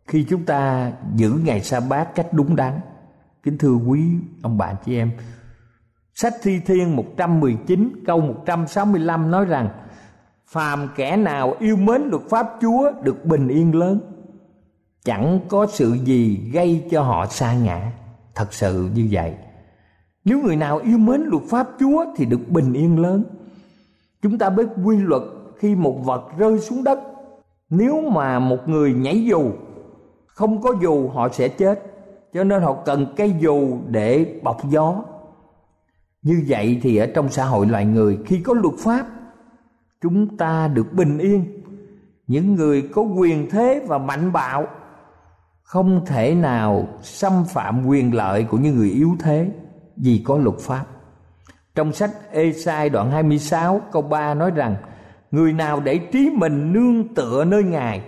khi 0.08 0.26
chúng 0.30 0.46
ta 0.46 0.92
giữ 1.16 1.40
ngày 1.44 1.62
sa 1.62 1.80
bát 1.80 2.16
cách 2.16 2.28
đúng 2.32 2.56
đắn, 2.56 2.80
kính 3.44 3.58
thưa 3.58 3.74
quý 3.74 4.02
ông 4.42 4.58
bà 4.58 4.74
chị 4.86 4.98
em, 4.98 5.12
sách 6.14 6.34
thi 6.44 6.60
thiên 6.66 6.96
119 6.96 8.04
câu 8.06 8.22
165 8.22 9.32
nói 9.32 9.46
rằng, 9.46 9.70
phàm 10.48 10.88
kẻ 10.96 11.18
nào 11.18 11.56
yêu 11.60 11.76
mến 11.76 12.02
luật 12.02 12.24
pháp 12.30 12.48
Chúa 12.62 12.92
được 13.04 13.26
bình 13.26 13.48
yên 13.48 13.76
lớn, 13.76 14.00
chẳng 15.04 15.40
có 15.50 15.68
sự 15.74 15.94
gì 15.94 16.50
gây 16.54 16.86
cho 16.92 17.02
họ 17.02 17.26
xa 17.26 17.54
ngã. 17.54 17.92
Thật 18.36 18.54
sự 18.54 18.90
như 18.96 19.08
vậy. 19.12 19.34
Nếu 20.26 20.42
người 20.42 20.56
nào 20.56 20.78
yêu 20.78 20.98
mến 20.98 21.22
luật 21.22 21.44
pháp 21.50 21.68
chúa 21.80 22.06
thì 22.16 22.26
được 22.26 22.50
bình 22.50 22.74
yên 22.74 23.00
lớn. 23.00 23.24
Chúng 24.22 24.38
ta 24.38 24.50
biết 24.50 24.68
quy 24.84 24.98
luật 24.98 25.22
khi 25.60 25.76
một 25.76 26.02
vật 26.06 26.24
rơi 26.38 26.60
xuống 26.60 26.84
đất. 26.84 27.00
Nếu 27.70 28.02
mà 28.02 28.40
một 28.40 28.70
người 28.70 28.94
nhảy 28.94 29.26
dù 29.26 29.52
không 30.36 30.62
có 30.62 30.76
dù 30.82 31.10
họ 31.10 31.30
sẽ 31.30 31.48
chết, 31.48 31.80
cho 32.34 32.44
nên 32.44 32.62
họ 32.62 32.74
cần 32.86 33.14
cây 33.18 33.34
dù 33.40 33.78
để 33.88 34.40
bọc 34.44 34.70
gió 34.70 35.04
như 36.22 36.44
vậy 36.48 36.80
thì 36.84 36.98
ở 36.98 37.08
trong 37.16 37.30
xã 37.30 37.46
hội 37.46 37.68
loài 37.68 37.86
người, 37.86 38.20
khi 38.26 38.40
có 38.40 38.54
luật 38.54 38.76
pháp, 38.80 39.06
chúng 40.02 40.38
ta 40.38 40.68
được 40.68 40.94
bình 40.94 41.18
yên 41.18 41.62
những 42.28 42.56
người 42.56 42.82
có 42.82 43.02
quyền 43.02 43.50
thế 43.50 43.86
và 43.88 43.98
mạnh 43.98 44.32
bạo 44.32 44.68
không 45.64 46.06
thể 46.06 46.36
nào 46.36 46.88
xâm 47.02 47.46
phạm 47.48 47.86
quyền 47.86 48.16
lợi 48.16 48.44
của 48.44 48.58
những 48.58 48.76
người 48.76 48.90
yếu 48.90 49.16
thế 49.20 49.52
vì 49.98 50.22
có 50.26 50.38
luật 50.38 50.58
pháp. 50.60 50.86
Trong 51.76 51.94
sách 51.94 52.12
Ê-sai 52.32 52.90
đoạn 52.90 53.12
26 53.12 53.82
câu 53.92 54.02
3 54.02 54.34
nói 54.34 54.52
rằng, 54.52 54.76
Người 55.32 55.54
nào 55.54 55.80
để 55.80 55.98
trí 55.98 56.30
mình 56.38 56.74
nương 56.74 57.14
tựa 57.14 57.46
nơi 57.46 57.64
Ngài 57.64 58.02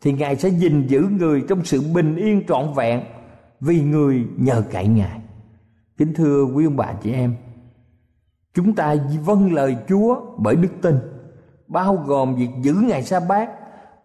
thì 0.00 0.12
Ngài 0.12 0.36
sẽ 0.36 0.48
gìn 0.48 0.86
giữ 0.86 1.00
người 1.00 1.44
trong 1.48 1.64
sự 1.64 1.80
bình 1.94 2.16
yên 2.16 2.46
trọn 2.48 2.72
vẹn 2.76 3.00
Vì 3.60 3.82
người 3.82 4.26
nhờ 4.36 4.62
cậy 4.70 4.86
Ngài 4.86 5.20
Kính 5.96 6.14
thưa 6.14 6.44
quý 6.44 6.64
ông 6.64 6.76
bà 6.76 6.92
chị 6.92 7.12
em, 7.12 7.34
Chúng 8.54 8.74
ta 8.74 8.94
vâng 9.24 9.52
lời 9.52 9.76
Chúa 9.88 10.20
bởi 10.38 10.56
đức 10.56 10.68
tin, 10.82 10.98
Bao 11.68 11.96
gồm 12.06 12.34
việc 12.34 12.50
giữ 12.62 12.74
ngày 12.74 13.02
sa 13.02 13.20
bát 13.20 13.50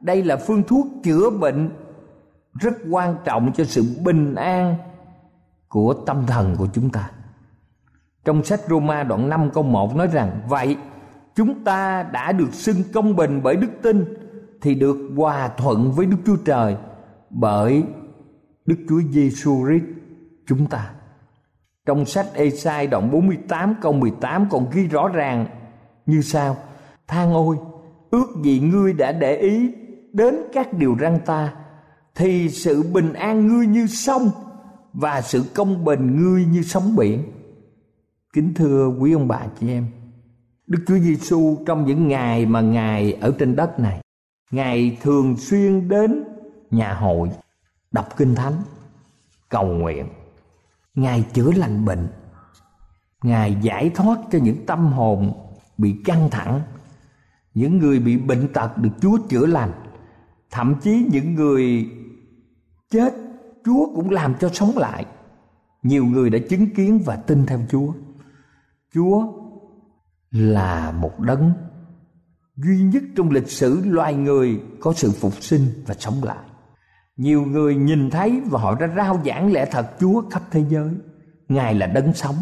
Đây 0.01 0.23
là 0.23 0.36
phương 0.36 0.63
thuốc 0.63 0.88
chữa 1.03 1.29
bệnh 1.29 1.69
rất 2.60 2.73
quan 2.91 3.15
trọng 3.25 3.51
cho 3.53 3.63
sự 3.63 3.84
bình 4.03 4.36
an 4.36 4.75
của 5.67 5.93
tâm 5.93 6.23
thần 6.27 6.55
của 6.58 6.67
chúng 6.73 6.89
ta. 6.89 7.12
Trong 8.25 8.43
sách 8.43 8.60
Roma 8.69 9.03
đoạn 9.03 9.29
5 9.29 9.49
câu 9.53 9.63
1 9.63 9.95
nói 9.95 10.08
rằng, 10.08 10.41
Vậy 10.47 10.77
chúng 11.36 11.63
ta 11.63 12.03
đã 12.03 12.31
được 12.31 12.53
xưng 12.53 12.77
công 12.93 13.15
bình 13.15 13.41
bởi 13.43 13.55
đức 13.55 13.69
tin 13.81 14.24
thì 14.65 14.75
được 14.75 14.97
hòa 15.15 15.49
thuận 15.58 15.91
với 15.91 16.06
Đức 16.06 16.17
Chúa 16.25 16.36
Trời 16.36 16.75
Bởi 17.30 17.84
Đức 18.65 18.75
Chúa 18.89 19.01
Giêsu 19.12 19.65
Christ 19.65 19.84
chúng 20.47 20.67
ta. 20.67 20.91
Trong 21.86 22.06
sách 22.06 22.25
Esai 22.34 22.88
đoạn 22.88 23.12
48 23.12 23.75
câu 23.82 23.93
18 23.93 24.47
còn 24.49 24.69
ghi 24.71 24.88
rõ 24.88 25.08
ràng 25.08 25.45
như 26.06 26.21
sau. 26.21 26.58
Than 27.08 27.34
ôi 27.34 27.58
ước 28.12 28.28
gì 28.43 28.60
ngươi 28.60 28.93
đã 28.93 29.12
để 29.12 29.38
ý 29.38 29.71
đến 30.13 30.36
các 30.54 30.73
điều 30.73 30.95
răng 30.95 31.19
ta 31.25 31.54
thì 32.15 32.49
sự 32.49 32.84
bình 32.84 33.13
an 33.13 33.47
ngươi 33.47 33.67
như 33.67 33.88
sông 33.88 34.30
và 34.93 35.21
sự 35.21 35.43
công 35.56 35.86
bình 35.86 36.23
ngươi 36.23 36.45
như 36.45 36.62
sóng 36.62 36.95
biển. 36.95 37.23
Kính 38.34 38.54
thưa 38.54 38.88
quý 38.99 39.13
ông 39.13 39.28
bà 39.28 39.41
chị 39.60 39.69
em 39.69 39.86
Đức 40.67 40.80
Chúa 40.88 40.97
Giêsu 40.97 41.58
trong 41.65 41.86
những 41.86 42.08
ngày 42.08 42.45
mà 42.45 42.62
Ngài 42.62 43.13
ở 43.13 43.34
trên 43.39 43.56
đất 43.56 43.80
này, 43.80 44.01
Ngài 44.51 44.97
thường 45.01 45.38
xuyên 45.38 45.88
đến 45.88 46.23
nhà 46.71 46.93
hội 46.93 47.29
đọc 47.91 48.17
kinh 48.17 48.36
thánh, 48.36 48.53
cầu 49.49 49.65
nguyện. 49.65 50.08
Ngài 50.95 51.25
chữa 51.34 51.51
lành 51.51 51.86
bệnh. 51.86 52.08
Ngài 53.23 53.58
giải 53.62 53.91
thoát 53.95 54.17
cho 54.31 54.39
những 54.39 54.65
tâm 54.65 54.88
hồn 54.88 55.34
bị 55.77 55.95
căng 56.05 56.29
thẳng. 56.29 56.62
Những 57.53 57.77
người 57.77 57.99
bị 57.99 58.17
bệnh 58.17 58.53
tật 58.53 58.77
được 58.77 58.89
Chúa 59.01 59.17
chữa 59.29 59.45
lành. 59.45 59.71
Thậm 60.51 60.75
chí 60.81 61.08
những 61.12 61.36
người 61.36 61.89
chết 62.89 63.13
Chúa 63.65 63.95
cũng 63.95 64.10
làm 64.10 64.36
cho 64.39 64.49
sống 64.49 64.77
lại. 64.77 65.05
Nhiều 65.84 66.05
người 66.05 66.29
đã 66.29 66.39
chứng 66.49 66.69
kiến 66.75 67.01
và 67.05 67.15
tin 67.15 67.45
theo 67.45 67.60
Chúa. 67.69 67.93
Chúa 68.93 69.34
là 70.31 70.91
một 70.91 71.19
đấng 71.19 71.51
duy 72.55 72.77
nhất 72.77 73.03
trong 73.15 73.31
lịch 73.31 73.49
sử 73.49 73.81
loài 73.85 74.13
người 74.13 74.61
có 74.79 74.93
sự 74.93 75.11
phục 75.11 75.33
sinh 75.43 75.83
và 75.87 75.95
sống 75.99 76.23
lại. 76.23 76.45
Nhiều 77.17 77.45
người 77.45 77.75
nhìn 77.75 78.09
thấy 78.09 78.41
và 78.45 78.59
họ 78.59 78.75
đã 78.75 78.87
rao 78.95 79.21
giảng 79.25 79.53
lẽ 79.53 79.65
thật 79.71 79.91
Chúa 79.99 80.29
khắp 80.29 80.41
thế 80.51 80.65
giới. 80.69 80.89
Ngài 81.49 81.73
là 81.73 81.87
đấng 81.87 82.13
sống. 82.13 82.35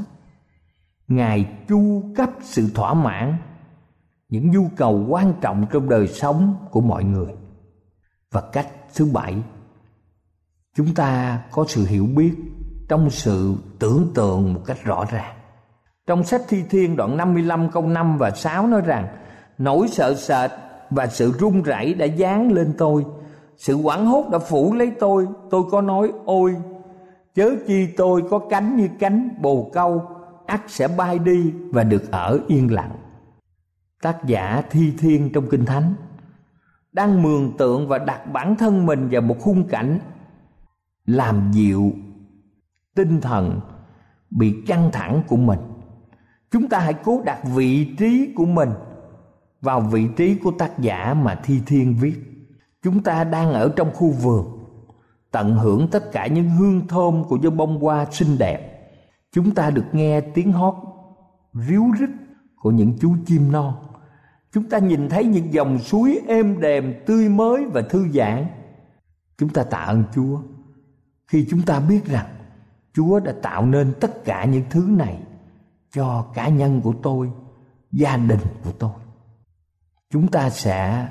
Ngài 1.07 1.57
chu 1.67 2.03
cấp 2.15 2.29
sự 2.41 2.69
thỏa 2.73 2.93
mãn 2.93 3.37
những 4.29 4.51
nhu 4.51 4.69
cầu 4.75 5.05
quan 5.09 5.33
trọng 5.41 5.65
trong 5.71 5.89
đời 5.89 6.07
sống 6.07 6.55
của 6.71 6.81
mọi 6.81 7.03
người. 7.03 7.33
Và 8.31 8.41
cách 8.51 8.67
thứ 8.95 9.05
bảy, 9.13 9.35
chúng 10.75 10.93
ta 10.93 11.41
có 11.51 11.65
sự 11.67 11.85
hiểu 11.85 12.05
biết 12.05 12.33
trong 12.89 13.09
sự 13.09 13.55
tưởng 13.79 14.11
tượng 14.15 14.53
một 14.53 14.61
cách 14.65 14.83
rõ 14.83 15.05
ràng. 15.11 15.35
Trong 16.07 16.23
sách 16.23 16.41
Thi 16.47 16.63
Thiên 16.69 16.95
đoạn 16.95 17.17
55 17.17 17.71
câu 17.71 17.87
5 17.87 18.17
và 18.17 18.31
6 18.31 18.67
nói 18.67 18.81
rằng 18.81 19.22
Nỗi 19.57 19.87
sợ 19.87 20.15
sệt 20.15 20.51
và 20.89 21.07
sự 21.07 21.31
run 21.31 21.63
rẩy 21.63 21.93
đã 21.93 22.05
dán 22.05 22.51
lên 22.51 22.73
tôi. 22.77 23.05
Sự 23.57 23.75
quảng 23.75 24.05
hốt 24.05 24.29
đã 24.31 24.39
phủ 24.39 24.73
lấy 24.73 24.91
tôi. 24.99 25.27
Tôi 25.49 25.63
có 25.71 25.81
nói, 25.81 26.11
ôi, 26.25 26.55
Chớ 27.35 27.55
chi 27.67 27.87
tôi 27.97 28.23
có 28.29 28.39
cánh 28.39 28.75
như 28.75 28.89
cánh 28.99 29.29
bồ 29.41 29.69
câu, 29.73 30.01
ắt 30.45 30.61
sẽ 30.67 30.87
bay 30.87 31.19
đi 31.19 31.53
và 31.71 31.83
được 31.83 32.11
ở 32.11 32.39
yên 32.47 32.73
lặng. 32.73 32.91
Tác 34.01 34.25
giả 34.25 34.63
Thi 34.69 34.93
Thiên 34.97 35.29
trong 35.33 35.49
Kinh 35.49 35.65
Thánh 35.65 35.93
Đang 36.91 37.21
mường 37.21 37.57
tượng 37.57 37.87
và 37.87 37.97
đặt 37.97 38.31
bản 38.33 38.55
thân 38.55 38.85
mình 38.85 39.09
vào 39.11 39.21
một 39.21 39.35
khung 39.39 39.67
cảnh 39.67 39.99
Làm 41.05 41.51
dịu 41.51 41.91
tinh 42.95 43.21
thần 43.21 43.59
bị 44.29 44.55
căng 44.67 44.89
thẳng 44.93 45.23
của 45.27 45.37
mình. 45.37 45.59
Chúng 46.51 46.69
ta 46.69 46.79
hãy 46.79 46.93
cố 46.93 47.21
đặt 47.25 47.39
vị 47.55 47.95
trí 47.97 48.33
của 48.35 48.45
mình 48.45 48.69
vào 49.63 49.81
vị 49.81 50.07
trí 50.17 50.35
của 50.35 50.51
tác 50.51 50.79
giả 50.79 51.13
mà 51.13 51.35
thi 51.43 51.61
thiên 51.65 51.95
viết. 51.95 52.15
Chúng 52.83 53.03
ta 53.03 53.23
đang 53.23 53.53
ở 53.53 53.73
trong 53.75 53.91
khu 53.93 54.11
vườn, 54.11 54.45
tận 55.31 55.57
hưởng 55.57 55.87
tất 55.87 56.11
cả 56.11 56.27
những 56.27 56.49
hương 56.49 56.87
thơm 56.87 57.23
của 57.23 57.37
những 57.37 57.57
bông 57.57 57.79
hoa 57.81 58.05
xinh 58.11 58.37
đẹp. 58.37 58.69
Chúng 59.31 59.55
ta 59.55 59.69
được 59.69 59.85
nghe 59.91 60.21
tiếng 60.21 60.51
hót 60.51 60.73
ríu 61.53 61.83
rít 61.99 62.09
của 62.55 62.71
những 62.71 62.97
chú 63.01 63.15
chim 63.25 63.51
non. 63.51 63.73
Chúng 64.51 64.69
ta 64.69 64.77
nhìn 64.77 65.09
thấy 65.09 65.25
những 65.25 65.53
dòng 65.53 65.79
suối 65.79 66.19
êm 66.27 66.59
đềm, 66.59 66.93
tươi 67.05 67.29
mới 67.29 67.65
và 67.65 67.81
thư 67.81 68.09
giãn. 68.09 68.45
Chúng 69.37 69.49
ta 69.49 69.63
tạ 69.63 69.77
ơn 69.77 70.03
chúa. 70.15 70.41
Khi 71.27 71.47
chúng 71.49 71.61
ta 71.61 71.79
biết 71.79 72.05
rằng 72.05 72.27
chúa 72.93 73.19
đã 73.19 73.33
tạo 73.41 73.65
nên 73.65 73.93
tất 73.99 74.25
cả 74.25 74.45
những 74.45 74.63
thứ 74.69 74.87
này 74.89 75.17
cho 75.91 76.25
cá 76.33 76.47
nhân 76.47 76.81
của 76.81 76.93
tôi, 77.03 77.31
gia 77.91 78.17
đình 78.17 78.39
của 78.63 78.71
tôi 78.79 79.02
chúng 80.13 80.27
ta 80.27 80.49
sẽ 80.49 81.07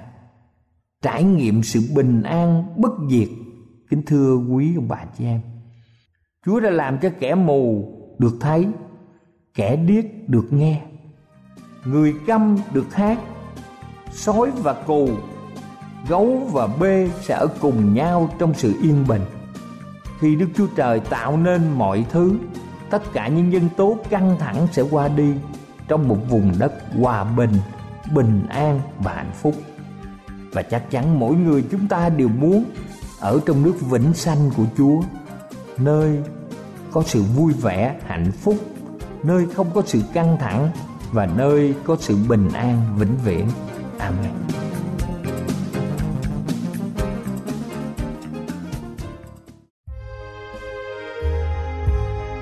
trải 1.02 1.24
nghiệm 1.24 1.62
sự 1.62 1.80
bình 1.94 2.22
an, 2.22 2.64
bất 2.76 2.92
diệt. 3.10 3.28
Kính 3.90 4.02
thưa 4.06 4.36
quý 4.36 4.76
ông 4.76 4.88
bà 4.88 5.04
chị 5.18 5.24
em, 5.24 5.40
chúa 6.46 6.60
đã 6.60 6.70
làm 6.70 6.98
cho 6.98 7.10
kẻ 7.20 7.34
mù 7.34 7.92
được 8.18 8.36
thấy, 8.40 8.68
kẻ 9.54 9.76
điếc 9.76 10.04
được 10.28 10.52
nghe, 10.52 10.82
người 11.84 12.14
câm 12.26 12.56
được 12.72 12.94
hát, 12.94 13.18
sói 14.10 14.50
và 14.50 14.72
cù 14.72 15.08
gấu 16.08 16.48
và 16.52 16.66
bê 16.66 17.10
sẽ 17.20 17.34
ở 17.34 17.46
cùng 17.60 17.94
nhau 17.94 18.30
trong 18.38 18.54
sự 18.54 18.74
yên 18.82 19.04
bình. 19.08 19.22
Khi 20.18 20.36
đức 20.36 20.48
chúa 20.56 20.66
trời 20.76 21.00
tạo 21.00 21.36
nên 21.36 21.62
mọi 21.72 22.06
thứ, 22.10 22.38
tất 22.90 23.02
cả 23.12 23.28
những 23.28 23.50
nhân 23.50 23.68
tố 23.76 23.96
căng 24.10 24.36
thẳng 24.38 24.66
sẽ 24.72 24.82
qua 24.90 25.08
đi 25.08 25.34
trong 25.88 26.08
một 26.08 26.18
vùng 26.28 26.52
đất 26.58 26.72
hòa 27.00 27.24
bình 27.24 27.52
bình 28.14 28.46
an 28.48 28.80
và 28.98 29.14
hạnh 29.14 29.32
phúc. 29.34 29.54
Và 30.52 30.62
chắc 30.62 30.90
chắn 30.90 31.20
mỗi 31.20 31.34
người 31.34 31.64
chúng 31.70 31.88
ta 31.88 32.08
đều 32.08 32.28
muốn 32.28 32.64
ở 33.20 33.40
trong 33.46 33.62
nước 33.62 33.74
vĩnh 33.80 34.14
sanh 34.14 34.50
của 34.56 34.64
chúa, 34.76 35.02
nơi 35.78 36.18
có 36.92 37.02
sự 37.06 37.22
vui 37.22 37.52
vẻ, 37.52 37.96
hạnh 38.06 38.32
phúc, 38.32 38.56
nơi 39.22 39.46
không 39.54 39.70
có 39.74 39.82
sự 39.86 40.00
căng 40.12 40.36
thẳng 40.40 40.70
và 41.12 41.26
nơi 41.26 41.74
có 41.84 41.96
sự 42.00 42.16
bình 42.28 42.48
an, 42.52 42.96
vĩnh 42.98 43.16
viễn. 43.24 43.46
Amen. 43.98 44.32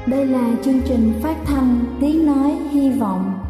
Đây 0.07 0.27
là 0.27 0.51
chương 0.65 0.81
trình 0.89 1.21
phát 1.23 1.37
thanh 1.47 1.85
Tiếng 2.01 2.27
Nói 2.27 2.51
Hy 2.71 2.91
Vọng 2.91 3.50